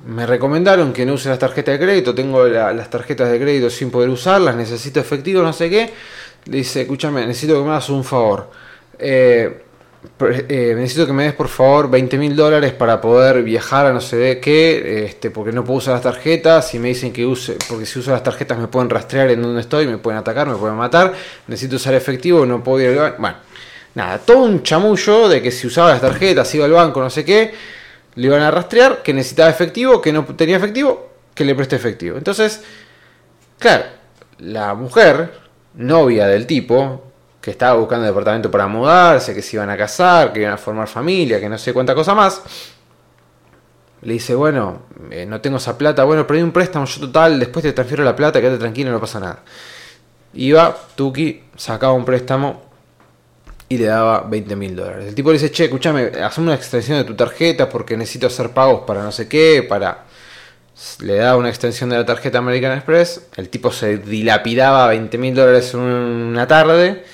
me, 0.04 0.26
recomendaron 0.26 0.92
que 0.92 1.06
no 1.06 1.14
use 1.14 1.30
las 1.30 1.38
tarjetas 1.38 1.78
de 1.78 1.86
crédito, 1.86 2.14
tengo 2.14 2.46
las 2.46 2.90
tarjetas 2.90 3.30
de 3.32 3.40
crédito 3.40 3.70
sin 3.70 3.90
poder 3.90 4.10
usarlas, 4.10 4.54
necesito 4.54 5.00
efectivo, 5.00 5.42
no 5.42 5.54
sé 5.54 5.70
qué. 5.70 5.90
Le 6.44 6.58
dice, 6.58 6.82
escúchame, 6.82 7.26
necesito 7.26 7.54
que 7.54 7.64
me 7.64 7.70
hagas 7.70 7.88
un 7.88 8.04
favor. 8.04 8.50
Eh, 8.98 9.62
eh, 10.20 10.74
necesito 10.76 11.06
que 11.06 11.12
me 11.12 11.24
des 11.24 11.32
por 11.34 11.48
favor 11.48 11.90
20 11.90 12.18
mil 12.18 12.36
dólares 12.36 12.72
para 12.72 13.00
poder 13.00 13.42
viajar 13.42 13.86
a 13.86 13.92
no 13.92 14.00
sé 14.00 14.16
de 14.16 14.40
qué, 14.40 15.04
este, 15.04 15.30
porque 15.30 15.50
no 15.50 15.64
puedo 15.64 15.78
usar 15.78 15.94
las 15.94 16.02
tarjetas 16.02 16.72
y 16.74 16.78
me 16.78 16.88
dicen 16.88 17.12
que 17.12 17.26
use, 17.26 17.56
porque 17.68 17.84
si 17.84 17.98
uso 17.98 18.12
las 18.12 18.22
tarjetas 18.22 18.58
me 18.58 18.68
pueden 18.68 18.90
rastrear 18.90 19.30
en 19.30 19.42
donde 19.42 19.60
estoy, 19.60 19.86
me 19.88 19.98
pueden 19.98 20.18
atacar, 20.18 20.46
me 20.46 20.54
pueden 20.54 20.76
matar, 20.76 21.14
necesito 21.48 21.76
usar 21.76 21.94
efectivo, 21.94 22.46
no 22.46 22.62
puedo 22.62 22.92
ir 22.92 22.98
al 22.98 23.16
Bueno, 23.18 23.38
nada, 23.94 24.18
todo 24.18 24.38
un 24.38 24.62
chamullo 24.62 25.28
de 25.28 25.42
que 25.42 25.50
si 25.50 25.66
usaba 25.66 25.90
las 25.90 26.00
tarjetas, 26.00 26.54
iba 26.54 26.64
al 26.64 26.72
banco, 26.72 27.00
no 27.00 27.10
sé 27.10 27.24
qué, 27.24 27.52
le 28.14 28.26
iban 28.26 28.42
a 28.42 28.50
rastrear, 28.52 29.02
que 29.02 29.12
necesitaba 29.12 29.50
efectivo, 29.50 30.00
que 30.00 30.12
no 30.12 30.24
tenía 30.24 30.56
efectivo, 30.56 31.10
que 31.34 31.44
le 31.44 31.56
preste 31.56 31.74
efectivo. 31.74 32.16
Entonces, 32.16 32.62
claro, 33.58 33.84
la 34.38 34.74
mujer, 34.74 35.32
novia 35.74 36.26
del 36.26 36.46
tipo, 36.46 37.07
que 37.48 37.52
estaba 37.52 37.78
buscando 37.78 38.04
departamento 38.04 38.50
para 38.50 38.66
mudarse, 38.66 39.34
que 39.34 39.40
se 39.40 39.56
iban 39.56 39.70
a 39.70 39.76
casar, 39.76 40.34
que 40.34 40.40
iban 40.40 40.52
a 40.52 40.58
formar 40.58 40.86
familia, 40.86 41.40
que 41.40 41.48
no 41.48 41.56
sé 41.56 41.72
cuánta 41.72 41.94
cosa 41.94 42.14
más. 42.14 42.42
Le 44.02 44.12
dice, 44.12 44.34
bueno, 44.34 44.82
eh, 45.10 45.24
no 45.24 45.40
tengo 45.40 45.56
esa 45.56 45.78
plata, 45.78 46.04
bueno, 46.04 46.26
pero 46.26 46.44
un 46.44 46.52
préstamo, 46.52 46.84
yo 46.84 47.00
total, 47.00 47.40
después 47.40 47.62
te 47.62 47.72
transfiero 47.72 48.04
la 48.04 48.14
plata, 48.14 48.38
quédate 48.38 48.58
tranquilo, 48.58 48.90
no 48.90 49.00
pasa 49.00 49.18
nada. 49.18 49.42
Iba, 50.34 50.76
Tuki, 50.94 51.44
sacaba 51.56 51.94
un 51.94 52.04
préstamo 52.04 52.64
y 53.66 53.78
le 53.78 53.86
daba 53.86 54.20
20 54.28 54.54
mil 54.54 54.76
dólares. 54.76 55.06
El 55.06 55.14
tipo 55.14 55.30
le 55.30 55.38
dice, 55.38 55.50
che, 55.50 55.64
escúchame, 55.64 56.12
hazme 56.22 56.44
una 56.44 56.54
extensión 56.54 56.98
de 56.98 57.04
tu 57.04 57.14
tarjeta 57.14 57.70
porque 57.70 57.96
necesito 57.96 58.26
hacer 58.26 58.50
pagos 58.50 58.82
para 58.86 59.02
no 59.02 59.10
sé 59.10 59.26
qué, 59.26 59.64
para... 59.66 60.04
Le 61.00 61.16
da 61.16 61.34
una 61.36 61.48
extensión 61.48 61.88
de 61.88 61.96
la 61.96 62.04
tarjeta 62.04 62.38
American 62.38 62.72
Express, 62.72 63.28
el 63.36 63.48
tipo 63.48 63.72
se 63.72 63.96
dilapidaba 63.96 64.86
20 64.88 65.16
mil 65.18 65.34
dólares 65.34 65.72
una 65.74 66.46
tarde 66.46 67.04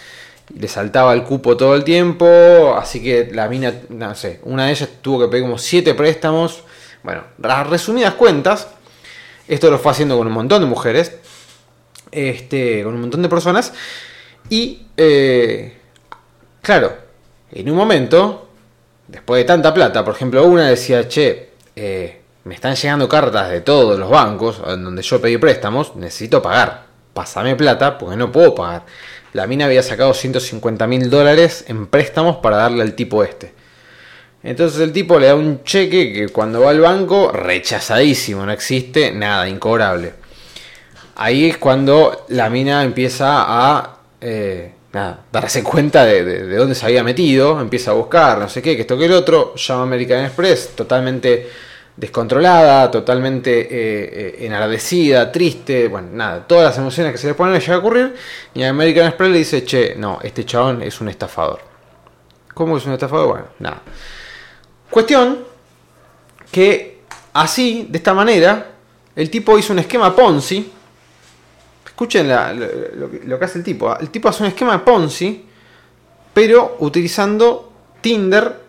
le 0.52 0.68
saltaba 0.68 1.12
el 1.14 1.24
cupo 1.24 1.56
todo 1.56 1.74
el 1.74 1.84
tiempo, 1.84 2.76
así 2.78 3.02
que 3.02 3.30
la 3.32 3.48
mina, 3.48 3.72
no 3.88 4.14
sé, 4.14 4.40
una 4.44 4.66
de 4.66 4.72
ellas 4.72 4.88
tuvo 5.00 5.20
que 5.20 5.28
pedir 5.28 5.44
como 5.44 5.58
7 5.58 5.94
préstamos. 5.94 6.64
Bueno, 7.02 7.22
resumidas 7.68 8.14
cuentas, 8.14 8.68
esto 9.48 9.70
lo 9.70 9.78
fue 9.78 9.92
haciendo 9.92 10.16
con 10.16 10.26
un 10.26 10.32
montón 10.32 10.62
de 10.62 10.66
mujeres, 10.66 11.16
este, 12.10 12.82
con 12.82 12.94
un 12.94 13.00
montón 13.02 13.22
de 13.22 13.28
personas, 13.28 13.72
y 14.48 14.86
eh, 14.96 15.78
claro, 16.60 16.96
en 17.50 17.70
un 17.70 17.76
momento, 17.76 18.48
después 19.08 19.40
de 19.40 19.44
tanta 19.44 19.72
plata, 19.72 20.04
por 20.04 20.14
ejemplo, 20.14 20.44
una 20.44 20.68
decía, 20.68 21.08
che, 21.08 21.50
eh, 21.74 22.20
me 22.44 22.54
están 22.54 22.74
llegando 22.74 23.08
cartas 23.08 23.50
de 23.50 23.62
todos 23.62 23.98
los 23.98 24.10
bancos 24.10 24.60
en 24.66 24.84
donde 24.84 25.02
yo 25.02 25.20
pedí 25.20 25.38
préstamos, 25.38 25.96
necesito 25.96 26.42
pagar, 26.42 26.84
pásame 27.14 27.56
plata 27.56 27.96
porque 27.96 28.16
no 28.16 28.30
puedo 28.30 28.54
pagar 28.54 28.84
la 29.34 29.46
mina 29.48 29.66
había 29.66 29.82
sacado 29.82 30.14
150 30.14 30.86
mil 30.86 31.10
dólares 31.10 31.64
en 31.68 31.88
préstamos 31.88 32.36
para 32.36 32.56
darle 32.56 32.82
al 32.82 32.94
tipo 32.94 33.22
este. 33.22 33.52
Entonces 34.44 34.80
el 34.80 34.92
tipo 34.92 35.18
le 35.18 35.26
da 35.26 35.34
un 35.34 35.64
cheque 35.64 36.12
que 36.12 36.28
cuando 36.28 36.60
va 36.60 36.70
al 36.70 36.80
banco, 36.80 37.32
rechazadísimo, 37.32 38.46
no 38.46 38.52
existe 38.52 39.10
nada, 39.10 39.48
incobrable. 39.48 40.12
Ahí 41.16 41.46
es 41.46 41.58
cuando 41.58 42.26
la 42.28 42.48
mina 42.48 42.84
empieza 42.84 43.44
a 43.46 43.98
eh, 44.20 44.72
darse 45.32 45.64
cuenta 45.64 46.04
de, 46.04 46.24
de, 46.24 46.56
dónde 46.56 46.76
se 46.76 46.86
había 46.86 47.02
metido, 47.02 47.60
empieza 47.60 47.90
a 47.90 47.94
buscar, 47.94 48.38
no 48.38 48.48
sé 48.48 48.62
qué, 48.62 48.76
que 48.76 48.82
esto 48.82 48.96
que 48.96 49.06
el 49.06 49.12
otro, 49.12 49.56
llama 49.56 49.82
American 49.82 50.24
Express, 50.24 50.76
totalmente 50.76 51.48
descontrolada, 51.96 52.90
totalmente 52.90 53.60
eh, 53.60 53.66
eh, 53.70 54.46
enardecida, 54.46 55.30
triste, 55.30 55.86
bueno, 55.88 56.08
nada, 56.12 56.46
todas 56.46 56.64
las 56.64 56.78
emociones 56.78 57.12
que 57.12 57.18
se 57.18 57.28
le 57.28 57.34
ponen 57.34 57.54
le 57.54 57.60
llega 57.60 57.74
a 57.74 57.78
ocurrir, 57.78 58.14
y 58.52 58.62
American 58.62 59.06
Express 59.06 59.30
le 59.30 59.38
dice, 59.38 59.64
che, 59.64 59.94
no, 59.96 60.18
este 60.22 60.44
chabón 60.44 60.82
es 60.82 61.00
un 61.00 61.08
estafador. 61.08 61.60
¿Cómo 62.52 62.76
es 62.76 62.86
un 62.86 62.92
estafador? 62.92 63.28
Bueno, 63.28 63.46
nada. 63.60 63.82
Cuestión 64.90 65.44
que 66.50 67.00
así, 67.32 67.88
de 67.90 67.98
esta 67.98 68.14
manera, 68.14 68.70
el 69.16 69.30
tipo 69.30 69.58
hizo 69.58 69.72
un 69.72 69.80
esquema 69.80 70.14
Ponzi. 70.14 70.70
Escuchen 71.84 72.28
lo, 72.28 73.10
lo 73.24 73.38
que 73.38 73.44
hace 73.44 73.58
el 73.58 73.64
tipo. 73.64 73.90
¿ah? 73.90 73.98
El 74.00 74.10
tipo 74.10 74.28
hace 74.28 74.44
un 74.44 74.48
esquema 74.48 74.84
Ponzi, 74.84 75.44
pero 76.32 76.76
utilizando 76.78 77.72
Tinder 78.00 78.63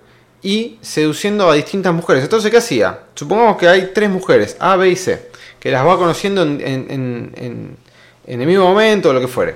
y 0.46 0.78
seduciendo 0.80 1.50
a 1.50 1.56
distintas 1.56 1.92
mujeres. 1.92 2.24
Entonces, 2.24 2.52
¿qué 2.52 2.58
hacía? 2.58 3.00
Supongamos 3.16 3.58
que 3.58 3.68
hay 3.68 3.90
tres 3.96 4.12
mujeres, 4.12 4.56
A, 4.60 4.76
B 4.76 4.90
y 4.90 4.96
C, 4.96 5.32
que 5.60 5.72
las 5.72 5.84
va 5.84 5.98
conociendo 5.98 6.44
en, 6.44 7.78
el 8.28 8.38
mismo 8.38 8.66
momento 8.66 9.10
o 9.10 9.14
lo 9.14 9.20
que 9.20 9.28
fuere. 9.28 9.56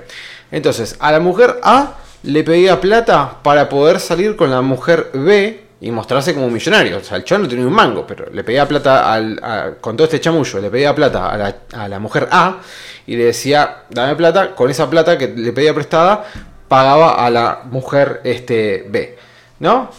Entonces, 0.52 0.96
a 1.00 1.12
la 1.12 1.20
mujer 1.20 1.60
A 1.62 1.98
le 2.24 2.44
pedía 2.44 2.82
plata 2.82 3.38
para 3.44 3.70
poder 3.70 4.00
salir 4.00 4.36
con 4.36 4.50
la 4.50 4.62
mujer 4.62 5.12
B 5.14 5.64
y 5.80 5.92
mostrarse 5.92 6.34
como 6.34 6.50
millonario. 6.50 6.98
O 6.98 7.04
sea, 7.04 7.18
el 7.18 7.24
chaval 7.24 7.44
no 7.44 7.50
tenía 7.50 7.68
un 7.68 7.74
mango, 7.74 8.08
pero 8.08 8.26
le 8.34 8.44
pedía 8.44 8.68
plata 8.68 9.14
al, 9.14 9.78
con 9.80 9.96
todo 9.96 10.06
este 10.06 10.20
chamullo, 10.20 10.60
le 10.60 10.72
pedía 10.72 10.96
plata 10.96 11.30
a 11.30 11.38
la, 11.38 11.56
a 11.72 11.88
la 11.88 12.00
mujer 12.00 12.28
A 12.32 12.62
y 13.06 13.16
le 13.16 13.26
decía, 13.26 13.84
dame 13.92 14.16
plata, 14.16 14.56
con 14.56 14.72
esa 14.72 14.90
plata 14.90 15.20
que 15.20 15.28
le 15.28 15.54
pedía 15.54 15.72
prestada, 15.76 16.26
pagaba 16.68 17.24
a 17.24 17.30
la 17.30 17.62
mujer 17.66 18.22
este, 18.24 18.88
B. 18.90 19.20
¿No? 19.60 19.92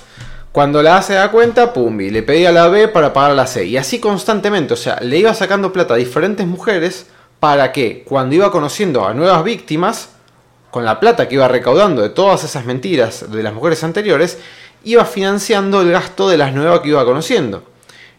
Cuando 0.52 0.82
la 0.82 0.96
A 0.96 1.02
se 1.02 1.14
da 1.14 1.30
cuenta, 1.30 1.72
pumbi, 1.72 2.10
le 2.10 2.24
pedía 2.24 2.48
a 2.48 2.52
la 2.52 2.66
B 2.66 2.88
para 2.88 3.12
pagar 3.12 3.30
a 3.30 3.34
la 3.34 3.46
C. 3.46 3.66
Y 3.66 3.76
así 3.76 4.00
constantemente, 4.00 4.74
o 4.74 4.76
sea, 4.76 4.98
le 5.00 5.16
iba 5.16 5.32
sacando 5.32 5.72
plata 5.72 5.94
a 5.94 5.96
diferentes 5.96 6.44
mujeres 6.44 7.06
para 7.38 7.70
que 7.70 8.02
cuando 8.02 8.34
iba 8.34 8.50
conociendo 8.50 9.06
a 9.06 9.14
nuevas 9.14 9.44
víctimas, 9.44 10.08
con 10.72 10.84
la 10.84 10.98
plata 10.98 11.28
que 11.28 11.36
iba 11.36 11.46
recaudando 11.46 12.02
de 12.02 12.10
todas 12.10 12.42
esas 12.42 12.64
mentiras 12.64 13.30
de 13.30 13.44
las 13.44 13.54
mujeres 13.54 13.84
anteriores, 13.84 14.38
iba 14.82 15.04
financiando 15.04 15.82
el 15.82 15.92
gasto 15.92 16.28
de 16.28 16.36
las 16.36 16.52
nuevas 16.52 16.80
que 16.80 16.88
iba 16.88 17.04
conociendo. 17.04 17.62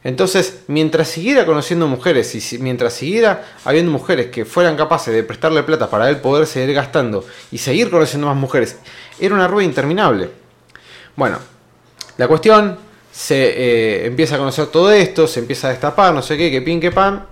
Entonces, 0.04 0.62
mientras 0.68 1.10
siguiera 1.10 1.46
conociendo 1.46 1.88
mujeres 1.88 2.34
y 2.34 2.58
mientras 2.60 2.94
siguiera 2.94 3.44
habiendo 3.66 3.92
mujeres 3.92 4.28
que 4.28 4.46
fueran 4.46 4.78
capaces 4.78 5.14
de 5.14 5.24
prestarle 5.24 5.64
plata 5.64 5.90
para 5.90 6.10
él 6.10 6.18
poder 6.18 6.48
seguir 6.48 6.74
gastando 6.74 7.26
y 7.52 7.58
seguir 7.58 7.92
conociendo 7.92 8.28
más 8.28 8.38
mujeres, 8.38 8.78
era 9.20 9.36
una 9.36 9.50
rueda 9.50 9.66
interminable. 9.66 10.30
Bueno, 11.16 11.38
la 12.18 12.28
cuestión, 12.28 12.78
se 13.12 13.36
eh, 13.36 14.06
empieza 14.06 14.36
a 14.36 14.38
conocer 14.38 14.68
todo 14.68 14.92
esto, 14.92 15.28
se 15.28 15.42
empieza 15.42 15.68
a 15.68 15.72
destapar, 15.72 16.14
no 16.14 16.22
sé 16.22 16.38
qué, 16.38 16.50
que 16.50 16.62
pin, 16.62 16.80
que 16.80 16.92
pan. 16.92 17.26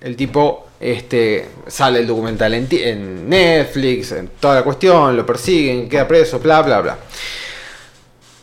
El 0.00 0.16
tipo 0.16 0.68
este, 0.80 1.46
sale 1.66 1.98
el 1.98 2.06
documental 2.06 2.54
en, 2.54 3.28
Netflix, 3.28 4.12
en 4.12 4.28
toda 4.40 4.56
la 4.56 4.62
cuestión, 4.62 5.16
lo 5.16 5.26
persiguen, 5.26 5.88
queda 5.88 6.08
preso, 6.08 6.38
bla, 6.38 6.62
bla, 6.62 6.80
bla. 6.80 6.98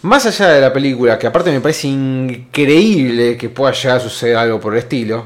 Más 0.04 0.26
allá 0.28 0.50
de 0.50 0.62
la 0.62 0.72
película, 0.72 1.18
que 1.18 1.26
aparte 1.26 1.52
me 1.52 1.60
parece 1.60 1.88
increíble 1.88 3.36
que 3.36 3.50
pueda 3.50 3.74
llegar 3.74 3.98
a 3.98 4.00
suceder 4.00 4.36
algo 4.36 4.60
por 4.60 4.74
el 4.74 4.80
estilo, 4.80 5.26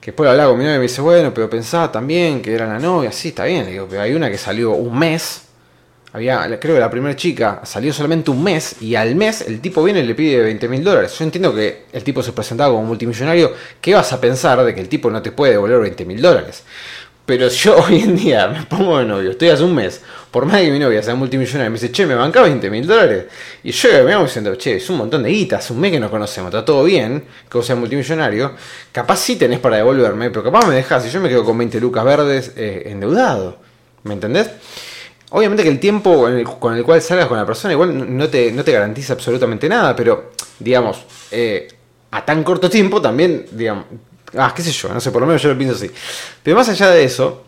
que 0.00 0.10
después 0.10 0.28
hablar 0.28 0.48
con 0.48 0.58
mi 0.58 0.64
novia 0.64 0.76
y 0.76 0.78
me 0.78 0.82
dice, 0.82 1.00
bueno, 1.00 1.32
pero 1.32 1.48
pensaba 1.48 1.92
también 1.92 2.42
que 2.42 2.52
era 2.52 2.66
la 2.66 2.80
novia, 2.80 3.12
sí, 3.12 3.28
está 3.28 3.44
bien, 3.44 3.66
digo, 3.66 3.86
pero 3.88 4.02
hay 4.02 4.14
una 4.14 4.28
que 4.28 4.38
salió 4.38 4.72
un 4.72 4.98
mes 4.98 5.47
creo 6.18 6.74
que 6.74 6.80
la 6.80 6.90
primera 6.90 7.16
chica 7.16 7.60
salió 7.64 7.92
solamente 7.92 8.30
un 8.30 8.42
mes 8.42 8.76
y 8.80 8.94
al 8.94 9.14
mes 9.14 9.42
el 9.42 9.60
tipo 9.60 9.82
viene 9.82 10.00
y 10.00 10.06
le 10.06 10.14
pide 10.14 10.42
20 10.42 10.68
mil 10.68 10.84
dólares. 10.84 11.16
Yo 11.18 11.24
entiendo 11.24 11.54
que 11.54 11.84
el 11.92 12.04
tipo 12.04 12.22
se 12.22 12.32
presentaba 12.32 12.72
como 12.72 12.84
multimillonario. 12.84 13.52
¿Qué 13.80 13.94
vas 13.94 14.12
a 14.12 14.20
pensar 14.20 14.62
de 14.64 14.74
que 14.74 14.80
el 14.80 14.88
tipo 14.88 15.10
no 15.10 15.22
te 15.22 15.32
puede 15.32 15.52
devolver 15.52 15.80
20 15.80 16.04
mil 16.04 16.20
dólares? 16.20 16.64
Pero 17.28 17.46
yo 17.48 17.76
hoy 17.86 18.00
en 18.00 18.16
día 18.16 18.48
me 18.48 18.64
pongo 18.64 18.98
de 18.98 19.04
novio, 19.04 19.32
estoy 19.32 19.50
hace 19.50 19.62
un 19.62 19.74
mes, 19.74 20.00
por 20.30 20.46
más 20.46 20.62
que 20.62 20.70
mi 20.70 20.78
novia 20.78 21.02
sea 21.02 21.14
multimillonaria, 21.14 21.68
me 21.68 21.74
dice, 21.74 21.92
che, 21.92 22.06
me 22.06 22.14
banca 22.14 22.40
20 22.40 22.70
mil 22.70 22.86
dólares. 22.86 23.26
Y 23.62 23.70
yo 23.70 23.90
me 24.02 24.16
voy 24.16 24.24
diciendo, 24.24 24.54
che, 24.54 24.76
es 24.76 24.88
un 24.88 24.96
montón 24.96 25.22
de 25.22 25.28
guita, 25.28 25.58
hace 25.58 25.74
un 25.74 25.80
mes 25.80 25.92
que 25.92 26.00
nos 26.00 26.10
conocemos, 26.10 26.48
está 26.48 26.64
todo 26.64 26.84
bien, 26.84 27.22
que 27.50 27.58
vos 27.58 27.66
seas 27.66 27.78
multimillonario. 27.78 28.52
Capaz 28.92 29.16
sí 29.18 29.36
tenés 29.36 29.58
para 29.58 29.76
devolverme, 29.76 30.30
pero 30.30 30.42
capaz 30.42 30.66
me 30.66 30.74
dejas 30.74 31.04
y 31.04 31.10
yo 31.10 31.20
me 31.20 31.28
quedo 31.28 31.44
con 31.44 31.58
20 31.58 31.78
lucas 31.80 32.02
verdes 32.02 32.52
eh, 32.56 32.84
endeudado. 32.86 33.58
¿Me 34.04 34.14
entendés? 34.14 34.48
Obviamente 35.30 35.62
que 35.62 35.68
el 35.68 35.78
tiempo 35.78 36.22
con 36.58 36.76
el, 36.76 36.84
cual 36.84 37.02
salgas 37.02 37.26
con 37.26 37.36
la 37.36 37.44
persona 37.44 37.74
igual 37.74 38.16
no 38.16 38.28
te, 38.28 38.50
no 38.50 38.64
te 38.64 38.72
garantiza 38.72 39.12
absolutamente 39.12 39.68
nada, 39.68 39.94
pero 39.94 40.32
digamos, 40.58 41.04
eh, 41.30 41.68
a 42.10 42.24
tan 42.24 42.42
corto 42.42 42.70
tiempo 42.70 43.02
también, 43.02 43.46
digamos, 43.52 43.84
ah, 44.36 44.52
qué 44.56 44.62
sé 44.62 44.72
yo, 44.72 44.88
no 44.88 45.00
sé, 45.00 45.10
por 45.10 45.20
lo 45.20 45.26
menos 45.26 45.42
yo 45.42 45.50
lo 45.50 45.58
pienso 45.58 45.76
así. 45.76 45.90
Pero 46.42 46.56
más 46.56 46.68
allá 46.70 46.90
de 46.90 47.04
eso, 47.04 47.44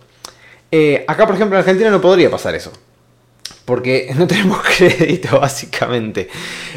eh, 0.70 1.04
acá 1.08 1.26
por 1.26 1.34
ejemplo 1.34 1.56
en 1.56 1.60
Argentina 1.60 1.90
no 1.90 2.00
podría 2.00 2.30
pasar 2.30 2.54
eso. 2.54 2.70
Porque 3.64 4.12
no 4.16 4.26
tenemos 4.26 4.58
crédito, 4.76 5.38
básicamente. 5.40 6.28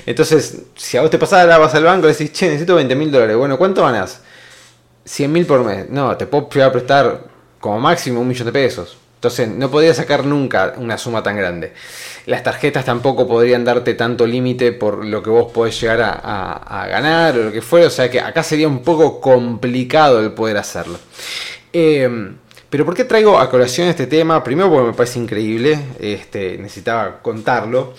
Entonces, 0.05 0.59
si 0.75 0.95
a 0.95 1.01
vos 1.01 1.09
te 1.09 1.19
pasara, 1.19 1.57
vas 1.57 1.75
al 1.75 1.83
banco 1.83 2.07
y 2.07 2.11
decís, 2.11 2.31
che, 2.31 2.47
necesito 2.47 2.75
20 2.75 2.95
mil 2.95 3.11
dólares. 3.11 3.35
Bueno, 3.35 3.57
¿cuánto 3.57 3.83
ganas? 3.83 4.21
100 5.05 5.31
mil 5.31 5.45
por 5.45 5.63
mes. 5.63 5.89
No, 5.89 6.15
te 6.15 6.27
puedo 6.27 6.47
prestar 6.47 7.25
como 7.59 7.79
máximo 7.79 8.21
un 8.21 8.27
millón 8.27 8.45
de 8.45 8.53
pesos. 8.53 8.97
Entonces 9.23 9.47
no 9.47 9.71
podría 9.71 9.93
sacar 9.93 10.25
nunca 10.25 10.73
una 10.75 10.97
suma 10.97 11.23
tan 11.23 11.38
grande. 11.38 11.71
Las 12.25 12.43
tarjetas 12.43 12.83
tampoco 12.83 13.25
podrían 13.25 13.63
darte 13.63 13.93
tanto 13.93 14.27
límite 14.27 14.73
por 14.73 15.05
lo 15.05 15.23
que 15.23 15.29
vos 15.29 15.49
podés 15.49 15.79
llegar 15.79 16.01
a, 16.01 16.88
ganar 16.89 17.38
o 17.38 17.43
lo 17.45 17.51
que 17.53 17.62
fuera. 17.62 17.88
O 17.88 17.89
sea 17.89 18.12
que 18.12 18.19
acá 18.19 18.43
sería 18.43 18.67
un 18.67 18.83
poco 18.83 19.21
complicado 19.21 20.19
el 20.19 20.33
poder 20.33 20.57
hacerlo. 20.57 20.99
Eh, 21.71 22.33
pero 22.69 22.83
¿por 22.83 22.95
qué 22.95 23.05
traigo 23.05 23.39
a 23.39 23.49
colación 23.49 23.88
este 23.88 24.07
tema? 24.07 24.43
Primero 24.43 24.69
porque 24.69 24.88
me 24.88 24.93
parece 24.93 25.19
increíble, 25.19 25.79
este, 25.99 26.57
necesitaba 26.57 27.21
contarlo. 27.21 27.93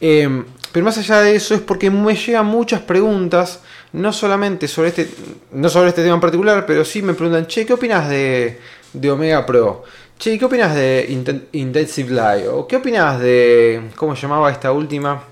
Eh, 0.00 0.44
pero 0.70 0.84
más 0.84 0.96
allá 0.98 1.22
de 1.22 1.34
eso 1.34 1.56
es 1.56 1.60
porque 1.60 1.90
me 1.90 2.14
llegan 2.14 2.46
muchas 2.46 2.82
preguntas, 2.82 3.62
no 3.92 4.12
solamente 4.12 4.68
sobre 4.68 4.90
este, 4.90 5.08
no 5.50 5.68
sobre 5.68 5.88
este 5.88 6.02
tema 6.04 6.14
en 6.14 6.20
particular, 6.20 6.64
pero 6.66 6.84
sí 6.84 7.02
me 7.02 7.14
preguntan, 7.14 7.48
che, 7.48 7.66
¿qué 7.66 7.72
opinas 7.72 8.08
de, 8.08 8.60
de 8.92 9.10
Omega 9.10 9.44
Pro? 9.44 9.82
Che, 10.18 10.36
¿qué 10.36 10.44
opinas 10.46 10.74
de 10.74 11.06
Intensive 11.52 12.10
Live? 12.10 12.48
¿O 12.48 12.66
qué 12.66 12.74
opinas 12.74 13.20
de. 13.20 13.90
¿Cómo 13.94 14.16
se 14.16 14.22
llamaba 14.22 14.50
esta 14.50 14.72
última? 14.72 15.22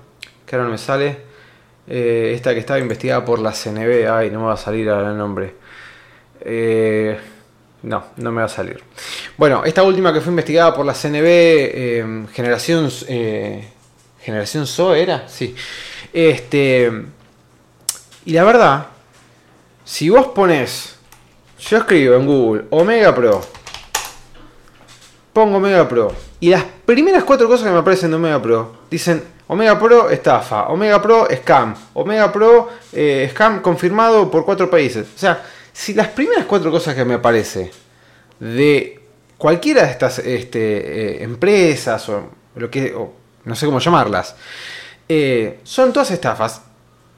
Que 0.45 0.55
ahora 0.55 0.63
no 0.63 0.71
me 0.71 0.77
sale. 0.77 1.17
Eh, 1.85 2.31
esta 2.33 2.53
que 2.53 2.61
estaba 2.61 2.79
investigada 2.79 3.25
por 3.25 3.39
la 3.39 3.51
CNB. 3.51 4.09
Ay, 4.09 4.31
no 4.31 4.39
me 4.39 4.45
va 4.45 4.53
a 4.53 4.57
salir 4.57 4.89
ahora 4.89 5.11
el 5.11 5.17
nombre. 5.17 5.55
Eh, 6.39 7.19
no, 7.83 8.05
no 8.15 8.31
me 8.31 8.39
va 8.39 8.45
a 8.45 8.49
salir. 8.49 8.81
Bueno, 9.35 9.65
esta 9.65 9.83
última 9.83 10.13
que 10.13 10.21
fue 10.21 10.29
investigada 10.29 10.73
por 10.73 10.85
la 10.85 10.93
CNB, 10.93 11.25
eh, 11.25 12.25
Generación. 12.31 12.89
Generación 14.21 14.65
SO 14.65 14.95
era, 14.95 15.27
sí. 15.27 15.53
Este. 16.13 16.89
Y 18.23 18.31
la 18.31 18.45
verdad, 18.45 18.87
si 19.83 20.07
vos 20.07 20.27
pones. 20.27 20.95
Yo 21.59 21.77
escribo 21.79 22.15
en 22.15 22.25
Google 22.25 22.65
Omega 22.69 23.13
Pro 23.13 23.56
pongo 25.37 25.57
Omega 25.57 25.87
Pro. 25.87 26.11
Y 26.39 26.49
las 26.49 26.63
primeras 26.83 27.23
cuatro 27.23 27.47
cosas 27.47 27.67
que 27.67 27.71
me 27.71 27.77
aparecen 27.77 28.09
de 28.09 28.15
Omega 28.15 28.41
Pro 28.41 28.71
dicen 28.89 29.21
Omega 29.45 29.77
Pro 29.77 30.09
estafa, 30.09 30.63
Omega 30.69 30.99
Pro 30.99 31.27
scam, 31.31 31.75
Omega 31.93 32.33
Pro 32.33 32.69
eh, 32.91 33.29
scam 33.31 33.61
confirmado 33.61 34.31
por 34.31 34.43
cuatro 34.43 34.67
países. 34.67 35.05
O 35.15 35.19
sea, 35.19 35.45
si 35.71 35.93
las 35.93 36.07
primeras 36.07 36.45
cuatro 36.45 36.71
cosas 36.71 36.95
que 36.95 37.05
me 37.05 37.13
aparece 37.13 37.69
de 38.39 38.99
cualquiera 39.37 39.83
de 39.83 39.91
estas 39.91 40.17
este, 40.17 41.19
eh, 41.19 41.23
empresas 41.23 42.09
o 42.09 42.31
lo 42.55 42.71
que 42.71 42.95
no 43.45 43.55
sé 43.55 43.67
cómo 43.67 43.77
llamarlas 43.77 44.35
eh, 45.07 45.59
son 45.61 45.93
todas 45.93 46.09
estafas. 46.09 46.63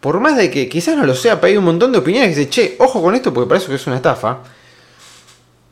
Por 0.01 0.19
más 0.19 0.35
de 0.35 0.51
que 0.51 0.67
quizás 0.67 0.97
no 0.97 1.05
lo 1.05 1.15
sea, 1.15 1.39
pero 1.39 1.51
hay 1.51 1.57
un 1.57 1.63
montón 1.63 1.93
de 1.93 1.99
opiniones 1.99 2.31
que 2.31 2.39
dicen, 2.39 2.49
che, 2.49 2.75
ojo 2.79 3.01
con 3.01 3.15
esto 3.15 3.33
porque 3.33 3.47
parece 3.47 3.67
que 3.67 3.75
es 3.75 3.87
una 3.87 3.95
estafa 3.95 4.39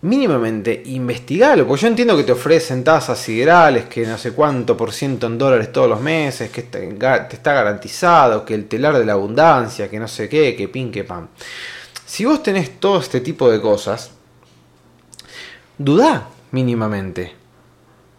mínimamente 0.08 0.82
investigalo, 0.86 1.68
porque 1.68 1.82
yo 1.82 1.88
entiendo 1.90 2.16
que 2.16 2.24
te 2.24 2.32
ofrecen 2.32 2.84
tasas 2.84 3.20
siderales, 3.20 3.86
que 3.86 4.06
no 4.06 4.18
sé 4.18 4.32
cuánto 4.32 4.78
por 4.78 4.94
ciento 4.94 5.28
en 5.28 5.38
dólares 5.38 5.72
todos 5.72 5.90
los 5.90 6.00
meses, 6.00 6.50
que 6.50 6.64
te, 6.64 6.88
está 6.90 7.54
garantizado, 7.54 8.46
que 8.46 8.54
el 8.54 8.68
telar 8.68 8.98
de 8.98 9.06
la 9.06 9.14
abundancia, 9.14 9.90
que 9.90 10.00
no 10.00 10.08
sé 10.08 10.30
qué, 10.30 10.56
que 10.56 10.68
pin, 10.68 10.92
que 10.92 11.04
pan. 11.04 11.30
Si 12.06 12.26
vos 12.26 12.42
tenés 12.42 12.80
todo 12.80 13.00
este 13.00 13.20
tipo 13.20 13.52
de 13.52 13.60
cosas, 13.60 14.12
dudá 15.78 16.28
mínimamente. 16.52 17.36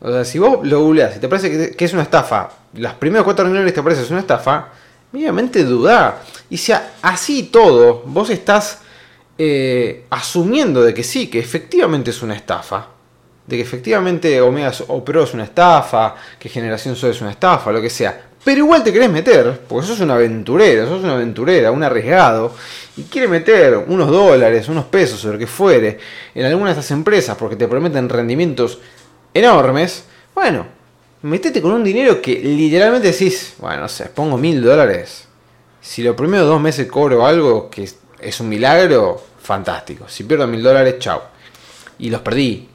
O 0.00 0.12
sea, 0.12 0.24
si 0.24 0.38
vos 0.38 0.58
lo 0.62 0.80
googleás 0.80 1.16
y 1.16 1.20
te 1.20 1.28
parece 1.28 1.74
que, 1.74 1.84
es 1.84 1.92
una 1.92 2.02
estafa, 2.02 2.50
las 2.74 2.94
primeras 2.94 3.24
cuatro 3.24 3.44
reuniones 3.44 3.74
te 3.74 3.82
parece 3.82 4.02
es 4.02 4.10
una 4.10 4.20
estafa, 4.20 4.68
mínimamente 5.10 5.64
dudá. 5.64 6.22
Y 6.50 6.58
si 6.58 6.72
así 7.02 7.44
todo, 7.44 8.02
vos 8.04 8.30
estás 8.30 8.82
eh, 9.38 10.04
asumiendo 10.10 10.82
de 10.82 10.92
que 10.92 11.04
sí, 11.04 11.28
que 11.28 11.38
efectivamente 11.38 12.10
es 12.10 12.22
una 12.22 12.34
estafa, 12.34 12.88
de 13.46 13.56
que 13.56 13.62
efectivamente 13.62 14.40
Omega 14.40 14.72
o 14.88 15.04
Pro 15.04 15.22
es 15.22 15.32
una 15.32 15.44
estafa, 15.44 16.16
que 16.38 16.48
Generación 16.48 16.96
Sol 16.96 17.10
es 17.10 17.20
una 17.20 17.30
estafa, 17.30 17.72
lo 17.72 17.80
que 17.80 17.88
sea, 17.88 18.28
pero 18.44 18.58
igual 18.58 18.82
te 18.82 18.92
querés 18.92 19.10
meter, 19.10 19.60
porque 19.68 19.86
sos 19.86 20.00
un 20.00 20.10
aventurero, 20.10 20.86
sos 20.86 21.02
una 21.02 21.14
aventurera, 21.14 21.70
un 21.70 21.82
arriesgado, 21.82 22.54
y 22.96 23.02
quiere 23.04 23.28
meter 23.28 23.76
unos 23.76 24.10
dólares, 24.10 24.68
unos 24.68 24.86
pesos 24.86 25.24
o 25.24 25.32
lo 25.32 25.38
que 25.38 25.46
fuere 25.46 25.98
en 26.34 26.46
alguna 26.46 26.70
de 26.70 26.80
estas 26.80 26.90
empresas 26.90 27.36
porque 27.36 27.56
te 27.56 27.68
prometen 27.68 28.08
rendimientos 28.08 28.80
enormes, 29.34 30.04
bueno, 30.34 30.66
metete 31.22 31.60
con 31.60 31.72
un 31.72 31.84
dinero 31.84 32.20
que 32.22 32.40
literalmente 32.40 33.12
decís, 33.12 33.54
bueno, 33.58 33.82
no 33.82 33.88
sé, 33.88 34.06
pongo 34.06 34.36
mil 34.38 34.62
dólares. 34.62 35.24
Si 35.80 36.02
los 36.02 36.16
primeros 36.16 36.46
dos 36.46 36.60
meses 36.60 36.86
cobro 36.86 37.26
algo 37.26 37.70
que 37.70 37.88
es 38.20 38.40
un 38.40 38.48
milagro, 38.48 39.22
fantástico. 39.40 40.08
Si 40.08 40.24
pierdo 40.24 40.46
mil 40.46 40.62
dólares, 40.62 40.96
chao. 40.98 41.22
Y 41.98 42.10
los 42.10 42.20
perdí. 42.20 42.68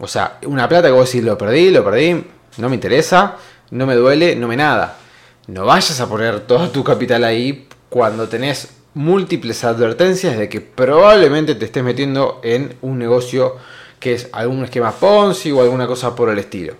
O 0.00 0.08
sea, 0.08 0.38
una 0.46 0.68
plata 0.68 0.88
que 0.88 0.92
vos 0.92 1.10
decís, 1.10 1.24
lo 1.24 1.36
perdí, 1.38 1.70
lo 1.70 1.84
perdí, 1.84 2.24
no 2.58 2.68
me 2.68 2.74
interesa, 2.74 3.36
no 3.70 3.86
me 3.86 3.94
duele, 3.94 4.36
no 4.36 4.48
me 4.48 4.56
nada. 4.56 4.98
No 5.46 5.66
vayas 5.66 6.00
a 6.00 6.08
poner 6.08 6.40
todo 6.40 6.70
tu 6.70 6.84
capital 6.84 7.24
ahí 7.24 7.68
cuando 7.88 8.28
tenés 8.28 8.70
múltiples 8.94 9.64
advertencias 9.64 10.36
de 10.36 10.48
que 10.48 10.60
probablemente 10.60 11.54
te 11.54 11.64
estés 11.64 11.82
metiendo 11.82 12.40
en 12.42 12.76
un 12.82 12.98
negocio 12.98 13.56
que 13.98 14.14
es 14.14 14.28
algún 14.32 14.64
esquema 14.64 14.92
Ponzi 14.92 15.52
o 15.52 15.62
alguna 15.62 15.86
cosa 15.86 16.14
por 16.14 16.28
el 16.28 16.38
estilo. 16.38 16.74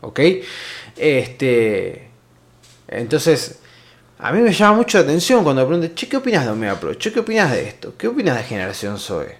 ¿Ok? 0.00 0.20
Este. 0.96 2.08
Entonces, 2.88 3.60
a 4.24 4.32
mí 4.32 4.40
me 4.40 4.54
llama 4.54 4.78
mucho 4.78 4.96
la 4.96 5.04
atención 5.04 5.44
cuando 5.44 5.68
me 5.68 5.92
che, 5.92 6.08
¿qué 6.08 6.16
opinas 6.16 6.46
de 6.46 6.50
Omega 6.50 6.80
Pro? 6.80 6.94
Che, 6.94 7.12
¿qué 7.12 7.20
opinas 7.20 7.52
de 7.52 7.68
esto? 7.68 7.92
¿Qué 7.98 8.08
opinas 8.08 8.38
de 8.38 8.42
Generación 8.44 8.98
Zoe? 8.98 9.36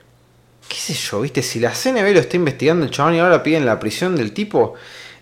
¿Qué 0.69 0.77
sé 0.77 0.93
yo, 0.93 1.23
viste? 1.23 1.41
Si 1.41 1.59
la 1.59 1.71
CNB 1.71 2.13
lo 2.13 2.21
está 2.21 2.37
investigando 2.37 2.85
el 2.85 2.91
chabón 2.91 3.15
y 3.15 3.19
ahora 3.19 3.43
piden 3.43 3.65
la 3.65 3.81
prisión 3.81 4.15
del 4.15 4.35
tipo. 4.35 4.75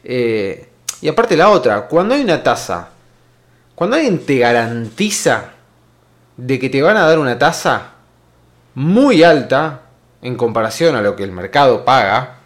Eh, 0.03 0.69
y 1.01 1.07
aparte 1.07 1.37
la 1.37 1.49
otra, 1.49 1.83
cuando 1.83 2.17
hay 2.17 2.23
una 2.23 2.43
tasa, 2.43 2.89
cuando 3.77 3.95
alguien 3.95 4.27
te 4.27 4.39
garantiza 4.39 5.53
de 6.37 6.59
que 6.59 6.69
te 6.69 6.83
van 6.83 6.97
a 6.97 7.07
dar 7.07 7.21
una 7.21 7.39
tasa 7.39 7.93
muy 8.75 9.23
alta 9.23 9.83
en 10.23 10.35
comparación 10.35 10.97
a 10.97 11.03
lo 11.03 11.15
que 11.15 11.23
el 11.23 11.31
mercado 11.31 11.85
paga, 11.85 12.39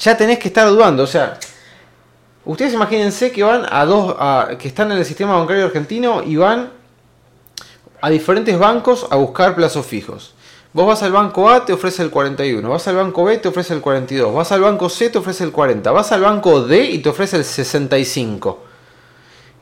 ya 0.00 0.16
tenés 0.16 0.40
que 0.40 0.48
estar 0.48 0.68
dudando. 0.68 1.04
O 1.04 1.06
sea, 1.06 1.38
Ustedes 2.44 2.74
imagínense 2.74 3.30
que 3.30 3.42
van 3.44 3.66
a 3.70 3.84
dos, 3.84 4.16
que 4.58 4.66
están 4.66 4.90
en 4.90 4.98
el 4.98 5.04
sistema 5.04 5.36
bancario 5.36 5.64
argentino 5.66 6.22
y 6.24 6.36
van 6.36 6.70
a 8.00 8.10
diferentes 8.10 8.58
bancos 8.58 9.06
a 9.10 9.16
buscar 9.16 9.54
plazos 9.54 9.86
fijos. 9.86 10.34
Vos 10.72 10.86
vas 10.86 11.02
al 11.02 11.12
banco 11.12 11.50
A, 11.50 11.64
te 11.64 11.72
ofrece 11.72 12.02
el 12.02 12.10
41. 12.10 12.68
Vas 12.68 12.88
al 12.88 12.96
banco 12.96 13.24
B, 13.24 13.38
te 13.38 13.48
ofrece 13.48 13.74
el 13.74 13.80
42. 13.80 14.34
Vas 14.34 14.50
al 14.50 14.62
banco 14.62 14.88
C, 14.88 15.10
te 15.10 15.18
ofrece 15.18 15.44
el 15.44 15.52
40. 15.52 15.92
Vas 15.92 16.10
al 16.12 16.22
banco 16.22 16.62
D 16.62 16.84
y 16.84 16.98
te 16.98 17.10
ofrece 17.10 17.36
el 17.36 17.44
65. 17.44 18.58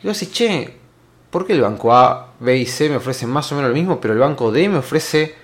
Y 0.03 0.07
vos 0.07 0.19
decís, 0.19 0.33
che, 0.33 0.79
¿por 1.31 1.47
qué 1.47 1.53
el 1.53 1.61
banco 1.61 1.93
A, 1.93 2.29
B 2.39 2.57
y 2.57 2.65
C 2.65 2.89
me 2.89 2.97
ofrecen 2.97 3.29
más 3.29 3.51
o 3.53 3.57
menos 3.57 3.71
lo 3.71 3.75
mismo, 3.75 4.01
pero 4.01 4.15
el 4.15 4.21
banco 4.21 4.51
D 4.53 4.69
me 4.69 4.79
ofrece 4.79 5.35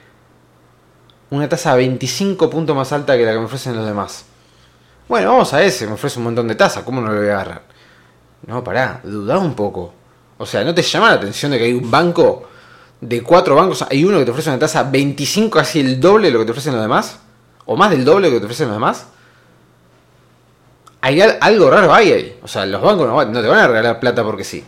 una 1.31 1.49
tasa 1.49 1.75
25 1.75 2.49
puntos 2.49 2.75
más 2.75 2.92
alta 2.92 3.16
que 3.16 3.25
la 3.27 3.33
que 3.33 3.38
me 3.40 3.44
ofrecen 3.44 3.77
los 3.77 3.85
demás? 3.85 4.25
Bueno, 5.09 5.31
vamos 5.31 5.53
a 5.53 5.62
ese, 5.62 5.87
me 5.87 5.92
ofrece 5.92 6.19
un 6.19 6.25
montón 6.25 6.49
de 6.49 6.57
tasa, 6.57 6.85
¿cómo 6.85 7.01
no 7.01 7.12
lo 7.12 7.21
voy 7.21 7.29
a 7.29 7.35
agarrar? 7.35 7.62
No, 8.45 8.64
pará, 8.64 9.01
dudá 9.05 9.38
un 9.38 9.55
poco. 9.55 9.92
O 10.38 10.45
sea, 10.45 10.64
¿no 10.64 10.75
te 10.75 10.83
llama 10.83 11.11
la 11.11 11.14
atención 11.14 11.53
de 11.53 11.59
que 11.59 11.64
hay 11.64 11.73
un 11.73 11.88
banco 11.88 12.49
de 13.01 13.23
cuatro 13.23 13.55
bancos, 13.55 13.85
hay 13.88 14.05
uno 14.05 14.19
que 14.19 14.25
te 14.25 14.31
ofrece 14.33 14.51
una 14.51 14.59
tasa 14.59 14.83
25, 14.83 15.59
casi 15.59 15.81
el 15.81 16.01
doble 16.01 16.29
de 16.29 16.33
lo 16.33 16.40
que 16.40 16.47
te 16.47 16.51
ofrecen 16.51 16.73
los 16.73 16.83
demás? 16.83 17.21
¿O 17.66 17.77
más 17.77 17.90
del 17.90 18.05
doble 18.05 18.27
de 18.27 18.33
lo 18.33 18.37
que 18.37 18.40
te 18.40 18.47
ofrecen 18.47 18.66
los 18.66 18.77
demás? 18.77 19.07
Hay 21.03 21.21
algo 21.21 21.71
raro 21.71 21.95
ahí, 21.95 22.38
O 22.42 22.49
sea, 22.49 22.66
los 22.66 22.83
bancos 22.83 23.07
no, 23.07 23.40
te 23.40 23.49
van 23.49 23.61
a 23.61 23.69
regalar 23.69 24.01
plata 24.01 24.25
porque 24.25 24.42
sí. 24.42 24.64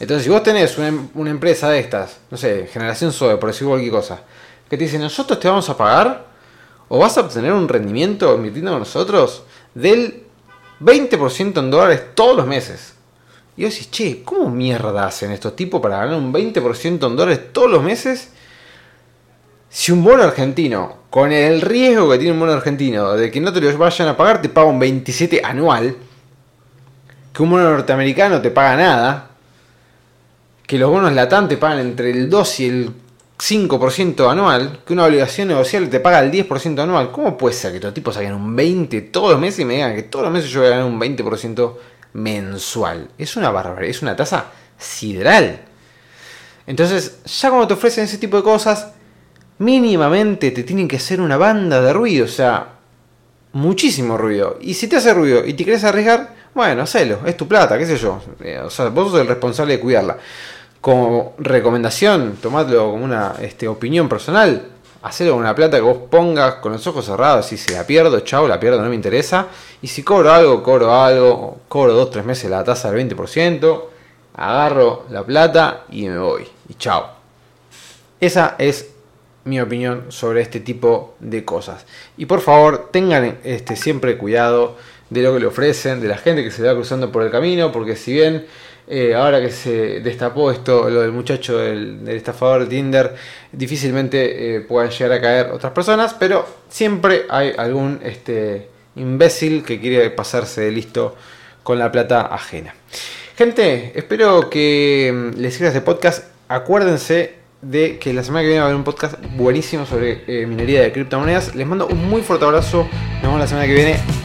Entonces, 0.00 0.24
si 0.24 0.30
vos 0.30 0.42
tenés 0.42 0.76
una, 0.78 1.30
empresa 1.30 1.70
de 1.70 1.78
estas, 1.78 2.18
no 2.28 2.36
sé, 2.36 2.68
Generación 2.72 3.12
SOE, 3.12 3.36
por 3.36 3.50
decir 3.50 3.68
cualquier 3.68 3.92
cosa, 3.92 4.20
que 4.68 4.76
te 4.76 4.82
dice, 4.82 4.98
nosotros 4.98 5.38
te 5.38 5.48
vamos 5.48 5.68
a 5.70 5.76
pagar 5.76 6.26
o 6.88 6.98
vas 6.98 7.16
a 7.16 7.20
obtener 7.20 7.52
un 7.52 7.68
rendimiento 7.68 8.34
invirtiendo 8.34 8.76
nosotros 8.78 9.44
del 9.76 10.22
20% 10.80 11.58
en 11.58 11.70
dólares 11.70 12.02
todos 12.14 12.34
los 12.36 12.46
meses. 12.46 12.94
Y 13.56 13.62
yo 13.62 13.68
decís, 13.68 13.90
che, 13.90 14.22
¿cómo 14.22 14.50
mierda 14.50 15.06
hacen 15.06 15.30
estos 15.32 15.54
tipos 15.54 15.80
para 15.80 15.98
ganar 15.98 16.16
un 16.16 16.32
20% 16.32 17.06
en 17.06 17.16
dólares 17.16 17.52
todos 17.52 17.70
los 17.70 17.82
meses? 17.82 18.30
Si 19.68 19.92
un 19.92 20.02
bono 20.02 20.22
argentino, 20.22 20.96
con 21.10 21.30
el 21.30 21.60
riesgo 21.60 22.10
que 22.10 22.18
tiene 22.18 22.32
un 22.32 22.40
bono 22.40 22.52
argentino 22.52 23.12
de 23.12 23.30
que 23.30 23.40
no 23.40 23.52
te 23.52 23.60
lo 23.60 23.76
vayan 23.76 24.08
a 24.08 24.16
pagar, 24.16 24.40
te 24.40 24.48
paga 24.48 24.66
un 24.66 24.78
27 24.78 25.42
anual, 25.44 25.94
que 27.32 27.42
un 27.42 27.50
bono 27.50 27.70
norteamericano 27.70 28.40
te 28.40 28.50
paga 28.50 28.76
nada, 28.76 29.30
que 30.66 30.78
los 30.78 30.90
bonos 30.90 31.12
LATAM 31.12 31.48
te 31.48 31.58
pagan 31.58 31.80
entre 31.80 32.10
el 32.10 32.30
2 32.30 32.60
y 32.60 32.66
el 32.66 32.92
5% 33.38 34.30
anual, 34.30 34.80
que 34.86 34.92
una 34.94 35.04
obligación 35.04 35.48
negociable 35.48 35.88
te 35.88 36.00
paga 36.00 36.20
el 36.20 36.32
10% 36.32 36.80
anual, 36.80 37.12
¿cómo 37.12 37.36
puede 37.36 37.54
ser 37.54 37.70
que 37.72 37.76
estos 37.76 37.92
tipos 37.92 38.14
saquen 38.14 38.34
un 38.34 38.56
20 38.56 39.02
todos 39.02 39.32
los 39.32 39.40
meses 39.40 39.60
y 39.60 39.64
me 39.64 39.74
digan 39.74 39.94
que 39.94 40.04
todos 40.04 40.24
los 40.24 40.32
meses 40.32 40.50
yo 40.50 40.60
voy 40.60 40.68
a 40.68 40.70
ganar 40.70 40.86
un 40.86 40.98
20% 40.98 41.74
mensual? 42.14 43.10
Es 43.18 43.36
una 43.36 43.50
barbaridad, 43.50 43.90
es 43.90 44.02
una 44.02 44.16
tasa 44.16 44.46
sideral. 44.78 45.60
Entonces, 46.66 47.18
ya 47.24 47.50
cuando 47.50 47.68
te 47.68 47.74
ofrecen 47.74 48.04
ese 48.04 48.18
tipo 48.18 48.38
de 48.38 48.42
cosas, 48.42 48.88
mínimamente 49.58 50.50
te 50.50 50.62
tienen 50.62 50.88
que 50.88 50.96
hacer 50.96 51.20
una 51.20 51.36
banda 51.36 51.80
de 51.80 51.92
ruido, 51.92 52.24
o 52.24 52.28
sea, 52.28 52.76
muchísimo 53.52 54.16
ruido. 54.16 54.58
Y 54.60 54.74
si 54.74 54.88
te 54.88 54.96
hace 54.96 55.12
ruido 55.12 55.46
y 55.46 55.54
te 55.54 55.64
quieres 55.64 55.84
arriesgar, 55.84 56.34
bueno, 56.54 56.82
hacelo, 56.82 57.20
es 57.26 57.36
tu 57.36 57.46
plata, 57.46 57.78
qué 57.78 57.86
sé 57.86 57.96
yo. 57.96 58.20
Eh, 58.40 58.60
o 58.64 58.70
sea, 58.70 58.88
vos 58.88 59.10
sos 59.10 59.20
el 59.20 59.26
responsable 59.26 59.74
de 59.74 59.80
cuidarla. 59.80 60.18
Como 60.86 61.34
recomendación, 61.38 62.36
tomadlo 62.40 62.92
como 62.92 63.04
una 63.04 63.34
este, 63.40 63.66
opinión 63.66 64.08
personal, 64.08 64.68
hacelo 65.02 65.32
con 65.32 65.40
una 65.40 65.52
plata 65.52 65.78
que 65.78 65.82
vos 65.82 65.98
pongas 66.08 66.54
con 66.62 66.70
los 66.70 66.86
ojos 66.86 67.04
cerrados. 67.04 67.46
Si 67.46 67.72
la 67.72 67.84
pierdo, 67.84 68.20
chao, 68.20 68.46
la 68.46 68.60
pierdo, 68.60 68.80
no 68.80 68.88
me 68.88 68.94
interesa. 68.94 69.48
Y 69.82 69.88
si 69.88 70.04
cobro 70.04 70.32
algo, 70.32 70.62
cobro 70.62 70.94
algo, 70.94 71.56
cobro 71.66 71.92
dos, 71.92 72.12
tres 72.12 72.24
meses 72.24 72.48
la 72.48 72.62
tasa 72.62 72.92
del 72.92 73.10
20%, 73.10 73.82
agarro 74.36 75.06
la 75.10 75.24
plata 75.24 75.86
y 75.90 76.08
me 76.08 76.18
voy. 76.18 76.46
Y 76.68 76.74
chao. 76.74 77.10
Esa 78.20 78.54
es 78.56 78.90
mi 79.42 79.60
opinión 79.60 80.04
sobre 80.10 80.40
este 80.40 80.60
tipo 80.60 81.16
de 81.18 81.44
cosas. 81.44 81.84
Y 82.16 82.26
por 82.26 82.40
favor, 82.40 82.90
tengan 82.92 83.40
este, 83.42 83.74
siempre 83.74 84.16
cuidado 84.16 84.76
de 85.10 85.22
lo 85.22 85.34
que 85.34 85.40
le 85.40 85.46
ofrecen, 85.46 86.00
de 86.00 86.06
la 86.06 86.16
gente 86.16 86.44
que 86.44 86.52
se 86.52 86.62
va 86.62 86.74
cruzando 86.74 87.10
por 87.10 87.24
el 87.24 87.32
camino, 87.32 87.72
porque 87.72 87.96
si 87.96 88.12
bien 88.12 88.46
eh, 88.88 89.14
ahora 89.14 89.40
que 89.40 89.50
se 89.50 90.00
destapó 90.00 90.50
esto, 90.50 90.88
lo 90.88 91.00
del 91.00 91.12
muchacho 91.12 91.58
del, 91.58 92.08
estafador 92.08 92.62
de 92.62 92.66
Tinder, 92.66 93.14
difícilmente 93.50 94.56
eh, 94.56 94.60
puedan 94.60 94.90
llegar 94.90 95.12
a 95.12 95.20
caer 95.20 95.50
otras 95.50 95.72
personas, 95.72 96.14
pero 96.14 96.46
siempre 96.68 97.26
hay 97.28 97.52
algún 97.56 98.00
este, 98.04 98.68
imbécil 98.94 99.64
que 99.64 99.80
quiere 99.80 100.10
pasarse 100.10 100.60
de 100.62 100.70
listo 100.70 101.16
con 101.62 101.78
la 101.78 101.90
plata 101.90 102.22
ajena. 102.22 102.74
Gente, 103.36 103.92
espero 103.94 104.48
que 104.48 105.12
mm, 105.12 105.40
les 105.40 105.54
sirva 105.54 105.68
este 105.68 105.80
podcast. 105.80 106.24
Acuérdense 106.48 107.34
de 107.60 107.98
que 107.98 108.12
la 108.12 108.22
semana 108.22 108.42
que 108.42 108.48
viene 108.48 108.60
va 108.60 108.66
a 108.66 108.68
haber 108.68 108.76
un 108.76 108.84
podcast 108.84 109.16
buenísimo 109.36 109.84
sobre 109.84 110.22
eh, 110.26 110.46
minería 110.46 110.82
de 110.82 110.92
criptomonedas. 110.92 111.54
Les 111.54 111.66
mando 111.66 111.88
un 111.88 112.08
muy 112.08 112.22
fuerte 112.22 112.44
abrazo. 112.44 112.88
Nos 113.14 113.22
vemos 113.22 113.40
la 113.40 113.46
semana 113.48 113.66
que 113.66 113.74
viene. 113.74 114.15